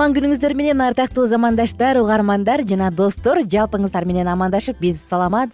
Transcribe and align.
кутман 0.00 0.14
күнүңүздөр 0.16 0.54
менен 0.56 0.80
ардактуу 0.80 1.26
замандаштар 1.28 1.98
угармандар 2.00 2.62
жана 2.64 2.86
достор 2.88 3.42
жалпыңыздар 3.44 4.06
менен 4.08 4.30
амандашып 4.32 4.78
биз 4.80 4.96
саламат 5.04 5.52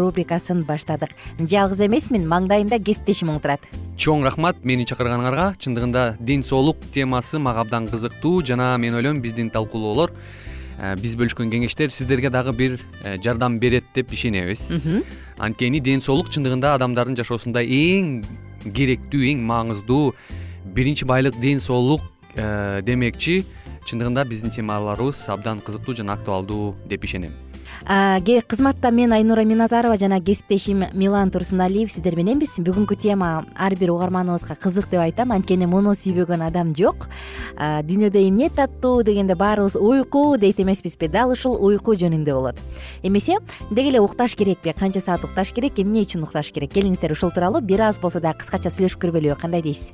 рубрикасын 0.00 0.64
баштадык. 0.66 1.10
Жалгыз 1.38 1.80
эмесмин 1.86 2.26
маңдайымда 2.26 2.82
кесиптешим 2.82 3.30
отурат 3.30 3.60
чоң 3.96 4.24
рахмат 4.24 4.64
мени 4.64 4.82
чакырганыңарга. 4.82 5.54
Чындыгында 5.62 6.16
ден 6.18 6.42
соолук 6.42 6.76
темасы 6.92 7.38
мага 7.38 7.60
абдан 7.60 7.86
кызыктуу 7.86 8.42
жана 8.42 8.76
мен 8.78 8.96
ойлойм 8.96 9.22
биздин 9.22 9.48
талкуулоолор 9.48 10.10
э, 10.10 10.96
биз 10.96 11.14
бөлүшкөн 11.14 11.54
кеңештер 11.54 11.94
сиздерге 11.94 12.30
дагы 12.30 12.50
бир 12.50 12.80
э, 13.04 13.18
жардам 13.22 13.60
берет 13.60 13.84
деп 13.94 14.10
ишенебиз. 14.10 14.90
Анткени 15.38 15.78
ден 15.78 16.00
соолук 16.00 16.34
чындыгында 16.34 16.74
адамдардын 16.80 17.22
жашоосунда 17.22 17.62
эң 17.62 18.24
керектүү 18.74 19.36
эң 19.36 19.46
маңыздуу 19.46 20.16
биринчи 20.74 21.06
байлык 21.06 21.38
ден 21.38 21.60
соолук 21.60 22.02
э, 22.34 22.82
демекчи 22.82 23.44
чындыгында 23.84 24.24
биздин 24.28 24.50
темаларыбыз 24.50 25.28
абдан 25.28 25.60
кызыктуу 25.60 25.94
жана 25.94 26.14
актуалдуу 26.18 26.74
деп 26.88 27.04
ишенем. 27.04 27.32
Кызматта 27.84 28.90
мен 28.90 29.12
айнура 29.12 29.42
миназарова 29.44 29.96
жана 29.98 30.20
кесиптешим 30.20 30.84
милан 30.94 31.30
турсуналиев 31.30 31.90
сиздер 31.92 32.16
мененбиз 32.16 32.54
бүгүнкү 32.56 32.96
тема 32.96 33.44
ар 33.56 33.74
бир 33.76 33.90
угарманыбызга 33.92 34.54
кызык 34.56 34.88
деп 34.88 35.00
айтам. 35.00 35.32
Анткени 35.32 35.66
муну 35.66 35.92
сүйбөгөн 35.92 36.46
адам 36.46 36.72
жок. 36.74 37.08
Дүйнөдө 37.58 38.22
эмне 38.28 38.48
таттуу 38.48 39.02
дегенде 39.04 39.34
баарыбыз 39.34 39.76
уйку 39.76 40.38
дейт 40.38 40.60
эмеспизби. 40.60 41.08
Дал 41.08 41.32
ушул 41.32 41.58
уйку 41.60 41.92
жөнүндө 41.92 42.32
болот. 42.32 42.56
Эмесе 43.02 43.36
деги 43.70 43.90
эле 43.90 44.00
укташ 44.00 44.34
керекпи 44.34 44.72
канча 44.72 45.00
саат 45.00 45.24
укташ 45.24 45.52
керек? 45.52 45.76
Эмне 45.76 46.06
үчүн 46.06 46.24
укташ 46.24 46.52
керек? 46.52 46.72
Келиңиздер 46.72 47.12
ушул 47.12 47.32
тууралуу. 47.32 47.60
Бир 47.60 47.82
аз 47.90 48.00
болсо 48.00 48.20
дагы 48.20 48.40
кыскача 48.40 48.72
сүйлөшүп 48.72 49.02
көрбөйлүбү 49.02 49.40
кандай 49.40 49.60
дейсиз? 49.60 49.92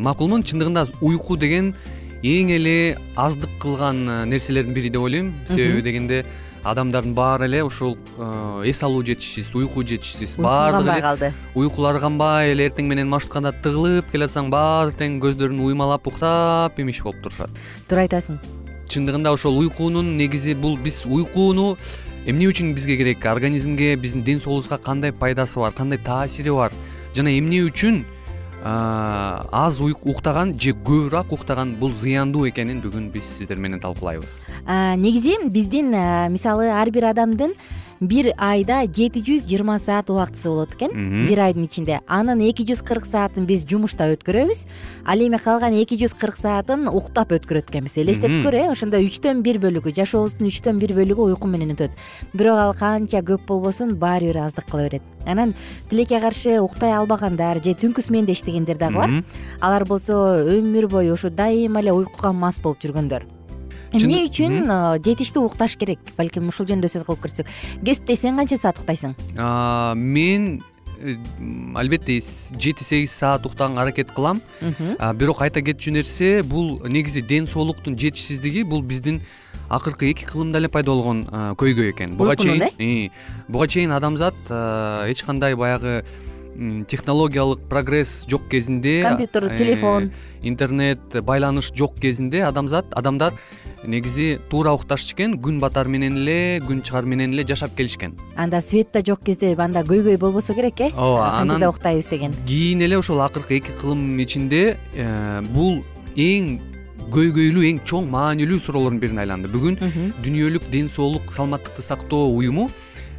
Макулмун 0.00 0.42
чындыгында 0.42 0.88
уйку 1.02 1.36
деген 1.36 1.74
эң 2.22 2.50
эле 2.56 2.98
аздык 3.16 3.50
кылган 3.62 4.08
э, 4.08 4.24
нерселердин 4.26 4.74
бири 4.74 4.90
деп 4.90 5.02
ойлойм. 5.02 5.32
Себеби 5.48 5.82
дегенде 5.82 6.24
адамдардын 6.64 7.14
баары 7.14 7.46
эле 7.46 7.62
ушул 7.64 7.96
э, 8.18 8.62
эс 8.66 8.82
алуу 8.82 9.04
жетишсиз 9.06 9.54
уйку 9.54 9.84
жетишсиз. 9.84 10.34
Баардыгы 10.36 10.84
канбай 10.84 11.02
калды 11.02 11.32
уйкулары 11.54 12.00
канбай 12.00 12.52
эле 12.52 12.66
эртең 12.68 12.90
менен 12.90 13.08
маршруткада 13.08 13.54
тыгылып 13.62 14.10
келатсаң 14.10 14.50
баары 14.50 14.92
тең 14.98 15.20
көздөрүн 15.22 15.62
уймалап 15.62 16.06
уктап 16.10 16.78
эмиш 16.78 17.02
болуп 17.06 17.22
турушат. 17.22 17.50
Туура 17.88 18.08
айтасың. 18.08 18.42
Чындыгында 18.88 19.32
ошол 19.32 19.58
уйкунун 19.62 20.16
негизи 20.18 20.54
бул 20.58 20.76
биз 20.76 21.04
уйкуну 21.06 21.76
эмне 22.26 22.50
үчүн 22.50 22.74
бизге 22.74 22.96
керек? 22.96 23.24
Организмге 23.26 23.94
биздин 23.96 24.24
ден 24.24 24.40
соолугубузга 24.40 24.78
кандай 24.78 25.12
пайдасы 25.12 25.60
бар 25.60 25.72
кандай 25.72 25.98
таасири 25.98 26.50
бар? 26.50 26.72
Жана 27.14 27.30
эмне 27.38 27.62
үчүн 27.68 28.04
аз 28.64 29.78
уктаган 29.80 30.58
же 30.58 30.72
көбүрөөк 30.74 31.32
уктаган 31.32 31.76
бул 31.78 31.92
зыяндуу 31.94 32.48
экенин 32.48 32.80
бүгүн 32.82 33.10
биз 33.14 33.24
сиздер 33.24 33.56
менен 33.56 33.80
талкуулайбыз. 33.80 34.44
Негизи 34.98 35.36
биздин 35.48 35.90
мисалы 36.32 36.70
ар 36.72 36.90
бир 36.90 37.10
адамдын 37.12 37.54
бир 38.00 38.30
айда 38.36 38.82
жети 38.86 39.22
жүз 39.24 39.46
жыйырма 39.48 39.78
саат 39.82 40.10
убактысы 40.10 40.48
болот 40.48 40.74
экен. 40.74 40.92
Бир 41.26 41.40
айдын 41.42 41.64
ичинде 41.66 42.00
анын 42.06 42.40
эки 42.46 42.64
жүз 42.66 42.82
кырк 42.86 43.06
саатын 43.06 43.46
биз 43.46 43.64
жумушта 43.68 44.08
өткөрөбүз. 44.14 44.64
Ал 45.06 45.18
эми 45.24 45.38
калган 45.42 45.74
эки 45.74 45.98
жүз 45.98 46.14
кырк 46.18 46.36
саатын 46.38 46.88
уктап 46.88 47.32
өткөрөт 47.34 47.70
экенбиз. 47.70 47.98
Элестетип 47.98 48.44
көр 48.46 48.54
э 48.54 48.64
ошондо 48.70 49.00
үчтөн 49.02 49.42
бир 49.42 49.58
бөлүгү 49.62 49.94
жашообуздун 49.96 50.48
үчтөн 50.48 50.78
бир 50.78 50.94
бөлүгү 50.94 51.32
уйку 51.32 51.48
менен 51.48 51.74
өтөт. 51.74 51.90
Бирок 52.32 52.58
ал 52.58 52.74
канча 52.74 53.22
көп 53.22 53.46
болбосун 53.46 53.96
баары 53.96 54.30
бир 54.30 54.44
аздык 54.44 54.70
кыла 54.70 54.88
берет. 54.88 55.02
Анан 55.26 55.54
тилекке 55.90 56.20
каршы 56.20 56.60
уктай 56.60 56.92
албагандар 56.92 57.62
же 57.64 57.74
түнкү 57.74 58.02
сменде 58.02 58.32
иштегендер 58.32 58.78
дагы 58.78 58.94
бар. 58.94 59.24
Алар 59.60 59.84
болсо 59.84 60.44
өмүр 60.46 60.88
бою 60.88 61.14
ушу 61.14 61.30
дайыма 61.30 61.80
эле 61.80 61.92
уйкуга 61.92 62.32
мас 62.32 62.58
болуп 62.58 62.78
жүргөндөр 62.80 63.37
эмне 63.92 64.24
үчүн 64.28 64.68
жетиштүү 65.04 65.44
укташ 65.48 65.76
керек? 65.80 66.00
Балким 66.18 66.48
ушул 66.52 66.68
жөнүндө 66.68 66.90
сөз 66.92 67.06
кылып 67.08 67.24
көрсөк. 67.24 67.48
Кесиптеш 67.84 68.24
сен 68.24 68.36
канча 68.36 68.58
саат 68.60 68.80
уктайсың? 68.82 69.14
Мен 69.96 70.60
э, 71.00 71.16
албетте 71.74 72.20
жети 72.58 72.84
сегиз 72.84 73.12
саат 73.12 73.46
уктаганга 73.46 73.82
аракет 73.82 74.12
кылам. 74.12 74.42
Бирок 75.16 75.42
айта 75.42 75.62
кетчү 75.64 75.94
нерсе 75.96 76.42
бул 76.42 76.80
негизи 76.86 77.22
ден 77.22 77.46
соолуктун 77.46 77.98
жетишсиздиги 77.98 78.62
бул 78.62 78.82
биздин 78.82 79.22
акыркы 79.68 80.10
эки 80.10 80.24
кылымда 80.24 80.58
эле 80.58 80.68
пайда 80.68 80.90
болгон 80.90 81.26
көйгөй 81.28 81.92
экен. 81.92 82.16
Буга 82.16 82.36
чейин 82.36 83.10
буга 83.48 83.66
чейин 83.68 83.92
адамзат 83.92 84.34
эч 85.08 85.22
кандай 85.24 85.54
баягы 85.56 86.04
технологиялык 86.88 87.60
прогресс 87.68 88.26
жок 88.28 88.48
кезинде 88.48 89.02
компьютер 89.02 89.44
э, 89.44 89.56
телефон. 89.56 90.10
интернет 90.42 90.98
байланыш 91.22 91.72
жок 91.74 91.94
кезинде 91.94 92.42
адамзат 92.42 92.86
адамдар 92.92 93.34
негизи 93.84 94.40
туура 94.50 94.72
укташчу 94.72 95.14
экен 95.14 95.38
күн 95.38 95.60
батар 95.60 95.86
менен 95.86 96.16
эле 96.16 96.58
күн 96.58 96.82
чыгаар 96.82 97.04
менен 97.04 97.32
эле 97.32 97.46
жашап 97.46 97.76
келишкен. 97.76 98.16
Анда 98.36 98.60
свет 98.60 98.90
да 98.92 99.02
жок 99.06 99.22
кезде 99.24 99.54
анда 99.54 99.80
көйгөй 99.80 100.18
болбосо 100.18 100.54
керек 100.54 100.80
э? 100.80 100.90
Ооба 100.96 101.30
канчада 101.38 101.68
уктайбыз 101.68 102.06
деген. 102.06 102.34
кийин 102.46 102.82
эле 102.82 102.98
ошол 102.98 103.20
акыркы 103.20 103.58
эки 103.58 103.70
кылым 103.80 104.18
ичинде 104.18 104.76
э, 104.96 105.42
бул 105.54 105.84
эң 106.16 106.58
көйгөйлүү 107.14 107.70
эң 107.70 107.80
чоң 107.86 108.10
маанилүү 108.10 108.58
суроолордун 108.60 108.98
бирине 108.98 109.22
айланды. 109.22 109.48
Бүгүн 109.48 109.78
дүйнөлүк 110.24 110.68
ден 110.72 110.90
соолук 110.90 111.32
саламаттыкты 111.32 111.82
сактоо 111.82 112.28
уюму 112.34 112.68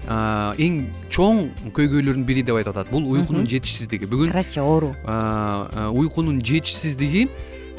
эң 0.07 0.79
чоң 1.11 1.49
көйгөйлөрдүн 1.75 2.25
бири 2.25 2.43
деп 2.43 2.55
айтып 2.59 2.75
атат. 2.75 2.91
Бул 2.91 3.05
уйкунун 3.05 3.47
жетишсиздиги. 3.47 4.07
Бүгүн 4.09 4.31
оору. 4.63 4.93
уйкунун 5.93 6.41
жетишсиздиги 6.41 7.27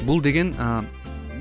бул 0.05 0.21
деген 0.21 0.53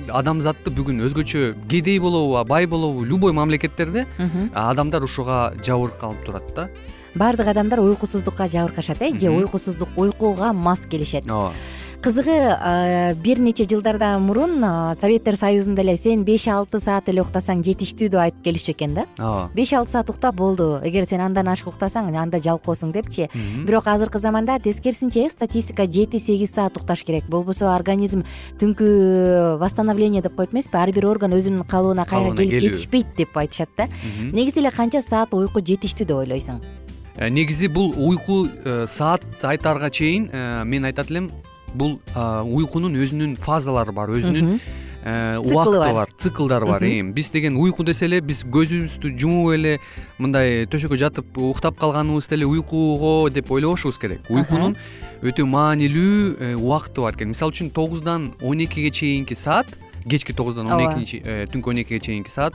адамзатты 0.09 0.73
бүгүн 0.75 1.05
өзгөчө 1.07 1.55
кедей 1.69 1.99
болобу 2.01 2.43
бай 2.49 2.67
болобу 2.67 3.05
любой 3.05 3.33
мамлекеттерде 3.33 4.07
адамдар 4.55 5.05
ушуга 5.05 5.53
жабыркалып 5.65 6.25
турат 6.25 6.55
да. 6.55 6.69
Баардык 7.15 7.47
адамдар 7.47 7.81
уйкусуздукка 7.81 8.49
жабыркашат 8.49 9.03
э 9.03 9.19
же 9.19 9.31
уйкусуздук 9.31 9.89
уйкуга 9.97 10.53
мас 10.53 10.87
келишет. 10.87 11.31
Ооба 11.31 11.53
кызыгы 12.01 13.15
бир 13.23 13.41
нече 13.41 13.67
жылдардан 13.69 14.23
мурун 14.25 14.63
советтер 14.97 15.37
союзунда 15.37 15.83
эле 15.83 15.97
сен 15.97 16.25
беш 16.25 16.47
алты 16.49 16.81
саат 16.81 17.09
эле 17.13 17.23
уктасаң 17.23 17.63
жетиштүү 17.67 18.09
деп 18.09 18.21
айтып 18.23 18.45
келишчү 18.45 18.73
экен 18.73 18.95
да. 18.97 19.05
Ооба. 19.19 19.51
Беш 19.55 19.73
алты 19.77 19.93
саат 19.93 20.11
уктап 20.11 20.35
болду. 20.35 20.81
Эгер 20.85 21.07
сен 21.09 21.21
андан 21.21 21.49
ашык 21.53 21.69
уктасаң 21.73 22.09
анда 22.17 22.41
жалкоосуң 22.41 22.93
депчи. 22.97 23.29
Бирок 23.67 23.87
азыркы 23.87 24.19
заманда 24.19 24.59
тескерисинче 24.59 25.29
статистика 25.31 25.87
жети 25.87 26.19
сегиз 26.19 26.55
саат 26.55 26.77
укташ 26.77 27.05
керек. 27.05 27.29
Болбосо 27.29 27.75
организм 27.75 28.25
түнкү 28.61 29.59
восстановление 29.61 30.23
деп 30.23 30.37
коет 30.37 30.55
эмеспи? 30.55 30.77
Ар 30.77 30.93
бир 30.93 31.07
орган 31.07 31.37
өзүнүн 31.37 31.69
калыбына 31.69 32.07
кайра 32.09 32.35
келип 32.37 32.71
жетишпейт 32.71 33.17
деп 33.17 33.37
айтышат 33.37 33.69
да. 33.77 33.89
Негизи 34.33 34.61
эле 34.65 34.71
канча 34.71 35.03
саат 35.03 35.35
уйку 35.35 35.61
жетиштүү 35.61 36.07
деп 36.07 36.25
ойлойсуң? 36.25 36.63
Э, 37.17 37.29
негизи 37.29 37.69
бул 37.69 37.93
уйку 37.99 38.47
э, 38.65 38.87
саат 38.89 39.25
айтаарга 39.43 39.91
чейин 39.91 40.31
э, 40.33 40.65
мен 40.65 40.85
айтат 40.85 41.11
элем 41.11 41.31
бул 41.75 41.99
уйкунун 42.15 42.97
өзүнүн 42.99 43.37
фазалары 43.41 43.93
бар 43.93 44.13
өзүнүн 44.15 44.61
э, 45.05 45.39
убакыты 45.39 45.93
бар. 45.95 46.09
циклдары 46.19 46.67
бар 46.67 46.85
биз 47.15 47.31
деген 47.31 47.57
уйку 47.57 47.85
десе 47.85 48.07
эле 48.07 48.21
биз 48.21 48.43
көзүбүздү 48.45 49.13
жумуп 49.19 49.55
эле 49.55 49.79
мындай 50.19 50.67
төшөккө 50.71 50.99
жатып 51.01 51.39
уктап 51.39 51.79
калганыбызда 51.81 52.37
эле 52.37 52.47
уйкуго 52.47 53.31
деп 53.31 53.51
ойлобошубуз 53.51 53.99
керек. 53.99 54.27
Уйкунун 54.31 54.77
өтө 55.23 55.45
маанилүү 55.45 56.37
э, 56.39 56.55
убакыты 56.57 57.05
бар 57.05 57.17
экен. 57.17 57.33
Мисалы 57.35 57.53
үчүн 57.53 57.71
тогуздан 57.71 58.33
он 58.41 58.65
экиге 58.65 58.91
чейинки 58.91 59.35
саат 59.35 59.67
кечки 60.09 60.33
тогуздан 60.33 60.73
он 60.73 60.81
эки 60.81 61.21
э, 61.23 61.47
түнкү 61.53 61.71
он 61.71 61.83
экиге 61.83 62.01
чейинки 62.01 62.31
саат 62.31 62.55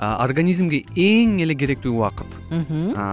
организмге 0.00 0.84
эң 0.96 1.40
эле 1.44 1.54
керектүү 1.54 1.92
убакыт. 1.92 2.32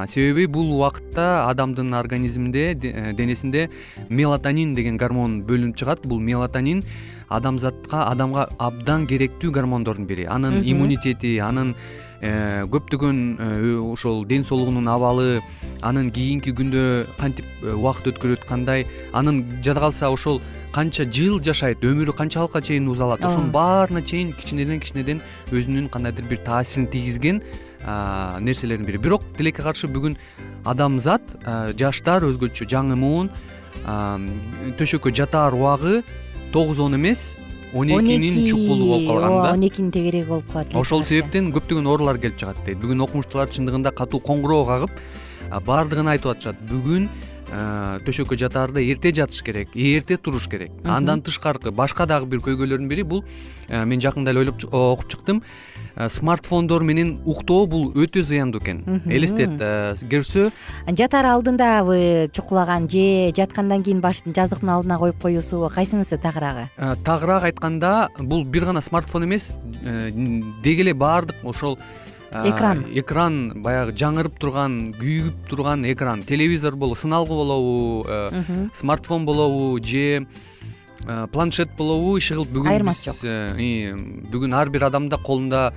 Себеби 0.07 0.47
бул 0.47 0.71
убакытта 0.77 1.49
адамдын 1.49 1.93
организминде 1.93 2.71
э, 2.71 3.13
денесинде 3.13 3.69
мелатонин 4.09 4.73
деген 4.73 4.97
гормон 4.97 5.41
бөлүнүп 5.43 5.75
чыгат. 5.75 6.07
Бул 6.07 6.19
мелатонин 6.23 6.83
адамзатка 7.27 8.05
адамга 8.07 8.47
абдан 8.57 9.07
керектүү 9.07 9.51
гормондордун 9.51 10.07
бири. 10.07 10.25
Анын 10.31 10.63
иммунитети 10.63 11.37
анын 11.43 11.75
э, 12.21 12.63
көптөгөн 12.71 13.19
э, 13.35 13.75
ошол 13.83 14.23
ден 14.25 14.47
соолугунун 14.47 14.87
абалы 14.87 15.41
анын 15.81 16.09
кийинки 16.09 16.51
күндө 16.51 17.07
кантип 17.17 17.45
убакыт 17.61 18.13
өткөрөт 18.13 18.45
кандай 18.47 18.85
анын 19.13 19.43
жада 19.63 19.79
калса 19.79 20.09
ошол 20.09 20.41
канча 20.73 21.05
жыл 21.05 21.39
жашайт 21.41 21.81
өмүрү 21.85 22.13
канчалыкка 22.17 22.61
чейин 22.61 22.87
узалат 22.91 23.23
ошонун 23.23 23.51
баарына 23.51 24.01
чейин 24.01 24.33
кичинеден 24.33 24.79
кичинеден 24.79 25.21
өзүнүн 25.51 25.89
кандайдыр 25.89 26.25
бир 26.29 26.43
таасирин 26.45 26.87
тийгизген 26.87 27.41
нерселердин 28.41 28.85
бири. 28.85 28.97
Бирок 28.97 29.23
тилекке 29.37 29.63
каршы 29.63 29.87
бүгүн 29.87 30.17
адамзат 30.65 31.21
жаштар 31.79 32.25
өзгөчө 32.27 32.67
жаңы 32.67 32.97
муун 32.99 33.29
төшөккө 34.77 35.13
жатаар 35.13 35.55
убагы 35.55 36.01
тогуз 36.51 36.79
он 36.79 36.95
эмес 36.95 37.37
он 37.73 37.87
экинин 37.87 38.47
чукулу 38.47 38.87
болуп 38.87 39.07
калган 39.07 39.43
да. 39.43 39.53
Он 39.53 39.67
экинин 39.67 39.91
тегереги 39.91 40.27
болуп 40.27 40.51
калат 40.51 40.75
ошол 40.75 41.03
себептен 41.03 41.51
көптөгөн 41.53 41.87
оорулар 41.87 42.17
келип 42.17 42.37
чыгат 42.39 42.59
дейт. 42.65 42.81
Бүгүн 42.81 43.05
окумуштуулар 43.07 43.49
чындыгында 43.53 43.93
катуу 43.95 44.19
коңгуроо 44.19 44.65
кагып 44.65 44.91
баардыгын 45.49 46.13
айтып 46.13 46.35
атышат. 46.35 46.61
Бүгүн 46.69 47.09
төшөккө 47.47 48.35
жатаарда 48.35 48.81
эрте 48.83 49.13
жатыш 49.15 49.41
керек 49.43 49.71
эрте 49.73 50.17
туруш 50.17 50.49
керек. 50.51 50.71
Андан 50.83 51.21
тышкаркы 51.21 51.71
башка 51.71 52.05
дагы 52.05 52.27
бир 52.27 52.41
көйгөйлөрдүн 52.43 52.89
бири 52.91 53.03
бул 53.07 53.23
мен 53.69 54.01
жакында 54.03 54.31
эле 54.31 54.43
ойлоп 54.43 54.65
окуп 54.67 55.07
чыктым. 55.07 55.41
Смартфондор 55.97 56.83
менен 56.83 57.15
уктоо 57.25 57.65
бул 57.65 57.87
өтө 57.95 58.21
зыяндуу 58.21 58.61
экен. 58.61 58.83
Элестет 59.07 59.55
көрсө. 60.11 60.51
Жатаар 60.91 61.31
алдындабы 61.31 62.29
чукулаган 62.35 62.89
же 62.89 63.31
жаткандан 63.35 63.83
кийин 63.83 64.03
жаздыктын 64.03 64.69
алдына 64.69 64.99
коюп 64.99 65.21
коюусубу 65.21 65.71
кайсынысы 65.73 66.17
тагыраак 66.17 66.69
тагыраак 67.03 67.43
айтканда 67.43 68.09
бул 68.19 68.43
бир 68.45 68.65
гана 68.65 68.81
смартфон 68.81 69.25
эмес 69.25 69.55
э, 69.81 70.11
деги 70.63 70.81
эле 70.81 70.93
баардык 70.93 71.35
ошол 71.43 71.79
экран. 72.31 72.85
экран 72.93 73.61
баягы 73.63 73.93
жаңырып 73.97 74.37
турган 74.39 74.93
күйүп 74.97 75.49
турган 75.49 75.85
экран. 75.91 76.23
Телевизор 76.23 76.75
болобу 76.75 76.95
сыналгы 76.95 77.29
болобу 77.29 78.05
э, 78.07 78.67
смартфон 78.75 79.25
болобу 79.25 79.83
же 79.83 80.27
э, 81.05 81.27
планшет 81.31 81.69
болобу 81.77 82.17
иши 82.17 82.35
кылып 82.35 82.51
бүгүн 82.51 82.71
айырмасы 82.73 83.11
жок 83.11 83.23
э, 83.23 83.93
бүгүн 84.31 84.53
ар 84.53 84.69
бир 84.69 84.87
адамда 84.89 85.17
колунда 85.17 85.73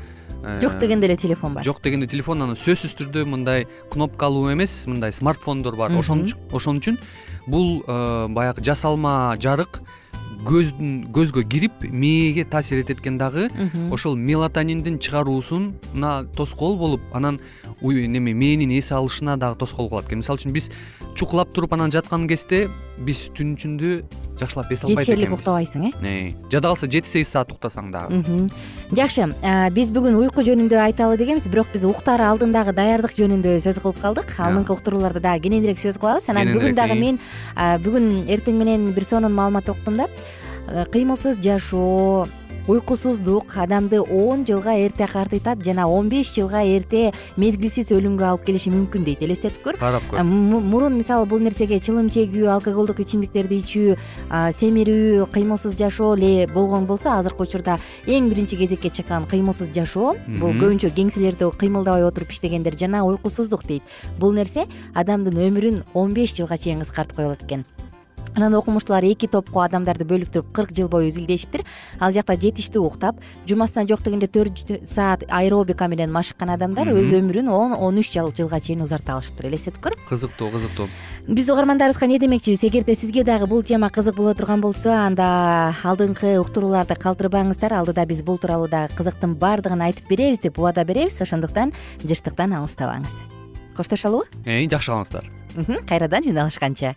жок 0.60 0.78
дегенде 0.78 1.06
эле 1.06 1.16
телефон 1.16 1.54
бар. 1.54 1.64
жок 1.64 1.82
дегенде 1.82 2.06
телефон 2.06 2.42
анан 2.42 2.56
сөзсүз 2.56 2.96
түрдө 2.98 3.26
мындай 3.26 3.66
кнопкалуу 3.90 4.52
эмес 4.52 4.86
мындай 4.86 5.12
смартфондор 5.12 5.76
бар 5.76 5.92
ошон 5.96 6.26
үчүн. 6.80 6.98
Бул 7.46 7.82
баягы 7.86 8.62
жасалма 8.62 9.36
жарык 9.38 9.80
көзгө 10.46 11.42
кирип 11.48 11.82
мээге 11.84 12.44
таасир 12.44 12.80
этет 12.80 13.00
экен 13.00 13.18
дагы 13.18 13.48
ошол 13.92 14.16
мелатониндин 14.16 14.98
чыгаруусуна 14.98 16.26
тоскоол 16.36 16.76
болуп 16.76 17.00
анан 17.12 17.38
неме 17.82 18.32
мээнин 18.34 18.70
эс 18.78 18.92
алышына 18.92 19.36
дагы 19.36 19.58
тоскоол 19.58 19.88
кылат 19.88 20.06
экен. 20.06 20.18
Мисалы 20.18 20.38
үчүн 20.38 20.52
биз 20.52 20.70
чукулап 21.14 21.52
туруп 21.54 21.72
анан 21.74 21.90
жаткан 21.90 22.28
кезде 22.28 22.68
биз 22.98 23.28
түн 23.36 23.54
ичинде 23.54 24.02
жакшылап 24.40 24.72
эс 24.72 24.84
албайт 24.84 25.06
экенбиз 25.06 25.06
жетишерлик 25.06 25.34
уктабайсың 25.36 25.86
э? 25.90 26.32
Жада 26.50 26.72
калса 26.72 26.88
жети 26.90 27.08
сегиз 27.08 27.30
саат 27.30 27.52
уктасаң 27.52 27.92
дагы 27.92 28.48
жакшы 28.96 29.28
биз 29.76 29.92
бүгүн 29.94 30.16
уйку 30.18 30.42
жөнүндө 30.46 30.80
айталы 30.82 31.18
дегенбиз 31.20 31.46
бирок 31.52 31.70
биз 31.74 31.84
уктаар 31.86 32.24
алдындагы 32.30 32.74
даярдык 32.74 33.14
жөнүндө 33.18 33.58
сөз 33.62 33.80
кылып 33.82 34.00
калдык. 34.02 34.34
Алдыңкы 34.40 34.74
уктурууларда 34.74 35.22
дагы 35.22 35.46
кененирээк 35.46 35.82
сөз 35.82 36.00
кылабыз. 36.00 36.28
Анан 36.32 36.52
бүгүн 36.54 36.74
дагы 36.78 36.96
мен 36.98 37.20
бүгүн 37.54 38.26
эртең 38.30 38.58
менен 38.58 38.90
бир 38.96 39.06
сонун 39.06 39.34
маалымат 39.36 39.70
уктум 39.70 40.00
да. 40.02 40.08
Кыймылсыз 40.92 41.40
жашоо 41.42 42.26
уйкусуздук 42.68 43.56
адамды 43.56 44.00
он 44.00 44.44
жылга 44.46 44.74
эрте 44.76 45.06
картыйтат 45.06 45.64
жана 45.64 45.88
он 45.88 46.08
беш 46.08 46.32
жылга 46.34 46.62
эрте 46.62 47.12
мезгилсиз 47.36 47.90
өлүмгө 47.92 48.26
алып 48.28 48.44
келиши 48.46 48.70
мүмкүн 48.70 49.04
дейт 49.04 49.22
элестетип 49.22 49.62
көр. 49.64 49.78
Карап 49.80 50.04
көр. 50.10 50.22
Мурун 50.22 50.96
мисалы 50.96 51.26
бул 51.26 51.40
нерсеге 51.40 51.80
чылым 51.80 52.10
чегүү 52.12 52.46
алкоголдук 52.52 53.00
ичимдиктерди 53.00 53.60
ичүү 53.64 53.96
семирүү 54.60 55.26
кыймылсыз 55.34 55.76
жашоо 55.78 56.14
эле 56.16 56.46
болгон 56.52 56.86
болсо 56.86 57.16
азыркы 57.16 57.48
учурда 57.48 57.78
эң 58.06 58.30
биринчи 58.30 58.60
кезекке 58.60 58.90
чыккан 58.90 59.26
кыймылсыз 59.30 59.72
жашоо 59.74 60.14
бул 60.38 60.54
көбүнчө 60.54 60.92
кеңселерде 60.94 61.50
кыймылдабай 61.50 62.06
отуруп 62.06 62.30
иштегендер 62.30 62.78
жана 62.78 63.04
уйкусуздук 63.04 63.66
дейт. 63.66 63.82
Бул 64.18 64.32
нерсе 64.32 64.66
адамдын 64.94 65.40
өмүрүн 65.48 65.84
он 65.94 66.14
беш 66.14 66.36
жылга 66.36 66.58
чейин 66.58 66.84
кыскартып 66.84 67.16
кое 67.16 67.32
алат 67.32 67.42
экен 67.42 67.64
анан 68.34 68.54
окумуштуулар 68.54 69.04
эки 69.04 69.26
топко 69.26 69.64
адамдарды 69.64 70.04
бөлүп 70.04 70.32
туруп 70.32 70.52
кырк 70.52 70.74
жыл 70.76 70.88
бою 70.88 71.08
изилдешиптир. 71.08 71.64
Ал 72.00 72.12
жакта 72.12 72.36
жетиштүү 72.36 72.84
уктап 72.86 73.20
жумасына 73.48 73.86
жок 73.88 74.02
дегенде 74.02 74.28
төрт 74.28 74.62
саат 74.88 75.24
аэробика 75.28 75.88
менен 75.88 76.12
машыккан 76.12 76.54
адамдар 76.54 76.92
өз 76.94 77.12
өмүрүн 77.16 77.50
он 77.50 77.74
он 77.74 77.98
үч 77.98 78.12
жылга 78.14 78.60
чейин 78.60 78.82
узарта 78.82 79.18
алышыптыр 79.18 79.50
элестетип 79.50 79.80
көр 79.82 79.96
кызыктуу 80.08 80.50
кызыктуу. 80.50 80.88
Биз 81.28 81.48
угармандарыбызга 81.50 82.06
эмне 82.06 82.18
демекчибиз? 82.18 82.64
Эгерде 82.64 82.94
сизге 82.94 83.24
дагы 83.24 83.46
бул 83.46 83.62
тема 83.62 83.90
кызык 83.90 84.16
боло 84.16 84.34
турган 84.34 84.60
болсо 84.60 84.90
анда 84.90 85.74
алдыңкы 85.84 86.38
уктурууларды 86.40 86.96
калтырбаңыздар. 86.96 87.74
Алдыда 87.76 88.06
биз 88.06 88.22
бул 88.22 88.38
тууралуу 88.38 88.68
дагы 88.68 88.96
кызыктын 88.96 89.36
баардыгын 89.38 89.84
айтып 89.84 90.08
беребиз 90.08 90.40
деп 90.40 90.58
убада 90.58 90.84
беребиз. 90.84 91.20
Ошондуктан 91.20 91.74
жыштыктан 92.02 92.56
алыстабаңыз. 92.56 93.14
Коштошолубу 93.76 94.24
жакшы 94.44 94.90
калыңыздар. 94.90 95.30
Кайрадан 95.86 96.26
үн 96.30 96.42
алышканча 96.42 96.96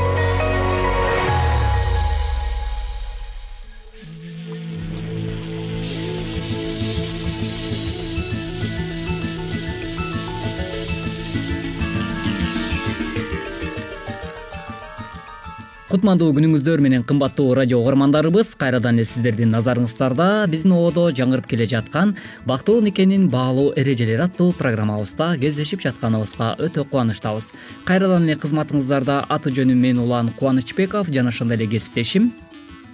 кутмандуу 15.91 16.31
күнүңүздөр 16.31 16.79
менен 16.79 17.01
кымбаттуу 17.03 17.49
радио 17.57 17.81
угармандарыбыз 17.81 18.53
кайрадан 18.55 18.95
эле 18.95 19.03
сиздердин 19.09 19.51
назарыңыздарда 19.51 20.27
биздин 20.47 20.71
ободо 20.77 21.09
жаңырып 21.17 21.49
келе 21.51 21.67
жаткан 21.67 22.13
бактылуу 22.47 22.79
никенин 22.85 23.27
баалуу 23.33 23.73
эрежелери 23.75 24.23
аттуу 24.23 24.53
программабызда 24.55 25.33
кездешип 25.43 25.83
жатканыбызга 25.83 26.53
өтө 26.63 26.87
кубанычтабыз. 26.87 27.51
Кайрадан 27.83 28.23
эле 28.23 28.39
кызматыңыздарда 28.39 29.25
аты 29.27 29.51
жөнүм 29.51 29.83
мен 29.83 29.99
улан 29.99 30.31
кубанычбеков 30.31 31.11
жана 31.11 31.35
ошондой 31.35 31.59
эле 31.59 31.67
кесиптешим. 31.75 32.31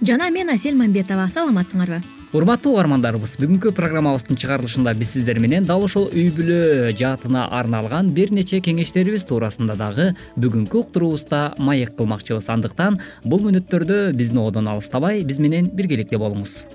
Жана 0.02 0.32
мен 0.34 0.50
асель 0.50 0.74
мамбетова 0.74 1.30
саламатсыңарбы 1.30 2.17
урматтуу 2.28 2.74
угармандарыбыз 2.74 3.38
бүгүнкү 3.40 3.70
программабыздын 3.72 4.36
чыгарылышында 4.36 4.92
биз 5.00 5.14
сиздер 5.14 5.38
менен 5.40 5.64
дал 5.64 5.80
ушул 5.86 6.10
үй 6.12 6.26
бүлө 6.36 6.90
жаатына 6.98 7.46
арналган 7.56 8.10
бир 8.12 8.34
нече 8.36 8.60
кеңештерибиз 8.60 9.24
туурасында 9.30 9.78
дагы 9.80 10.10
бүгүнкү 10.36 10.82
уктуруубузда 10.82 11.54
маек 11.56 11.94
кылмакчыбыз. 11.96 12.50
Андыктан 12.52 12.98
бул 13.24 13.40
мүнөттөрдө 13.46 14.12
биздин 14.12 14.42
ободон 14.42 14.68
алыстабай 14.68 15.22
биз 15.24 15.40
менен 15.40 15.70
биргеликте 15.72 16.20
болуңуз. 16.20 16.66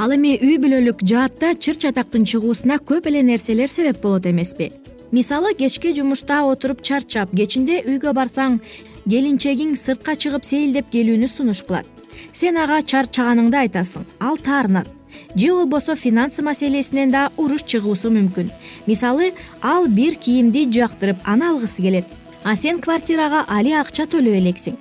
Ал 0.00 0.16
эми 0.16 0.38
үй 0.40 0.56
бүлөлүк 0.56 1.04
жаатта 1.04 1.52
чыр 1.60 1.76
чатактын 1.76 2.24
чыгуусуна 2.24 2.80
көп 2.80 3.10
эле 3.12 3.20
нерселер 3.20 3.68
себеп 3.68 4.00
болот 4.00 4.26
эмеспи? 4.26 4.70
Мисалы 5.12 5.52
кечке 5.52 5.92
жумушта 5.92 6.40
отуруп 6.48 6.80
чарчап 6.80 7.36
кечинде 7.36 7.82
үйгө 7.84 8.16
барсаң 8.16 8.62
келинчегиң 9.04 9.76
сыртка 9.76 10.16
чыгып 10.16 10.48
сейилдеп 10.48 10.88
келүүнү 10.88 11.28
сунуш 11.28 11.60
кылат. 11.68 11.84
Сен 12.32 12.56
ага 12.56 12.80
чарчаганыңды 12.80 13.60
айтасың. 13.66 14.08
Ал 14.20 14.40
таарынат 14.40 14.88
же 15.34 15.52
болбосо 15.52 15.96
финансы 15.96 16.42
маселесинен 16.42 17.10
да 17.10 17.30
уруш 17.36 17.62
чыгуусу 17.62 18.10
мүмкүн. 18.10 18.50
Мисалы 18.86 19.32
ал 19.62 19.86
бир 19.86 20.16
кийимди 20.16 20.66
жактырып 20.70 21.16
аны 21.24 21.44
алгысы 21.50 21.82
келет. 21.82 22.06
А 22.44 22.56
сен 22.56 22.80
квартирага 22.80 23.44
али 23.48 23.72
акча 23.72 24.04
төлөй 24.06 24.40
элексиң. 24.40 24.76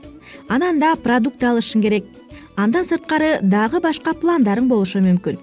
Анан 0.50 0.80
да 0.80 0.96
продукт 0.96 1.44
алышың 1.44 1.82
керек. 1.82 2.06
Андан 2.56 2.84
сырткары 2.86 3.40
дагы 3.42 3.80
башка 3.80 4.14
пландарың 4.14 4.68
болушу 4.68 5.00
мүмкүн. 5.00 5.38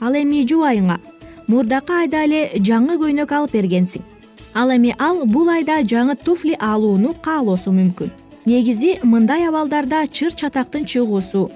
Ал 0.00 0.14
эми 0.14 0.42
жубайыңа 0.48 0.98
мурдакы 1.46 1.92
айда 2.02 2.24
эле 2.24 2.48
жаңы 2.56 2.96
көйнөк 2.98 3.32
алып 3.32 3.52
бергенсиң. 3.52 4.02
Ал 4.54 4.72
эми 4.74 4.94
ал 4.98 5.24
бул 5.24 5.48
айда 5.48 5.80
жаңы 5.82 6.16
туфли 6.16 6.56
алууну 6.58 7.14
каалоосу 7.22 7.70
мүмкүн. 7.72 8.10
Негизи 8.44 8.98
мындай 9.02 9.46
абалдарда 9.48 10.06
чыр 10.10 10.34
чатактын 10.34 10.84
чыгуусу 10.84 11.50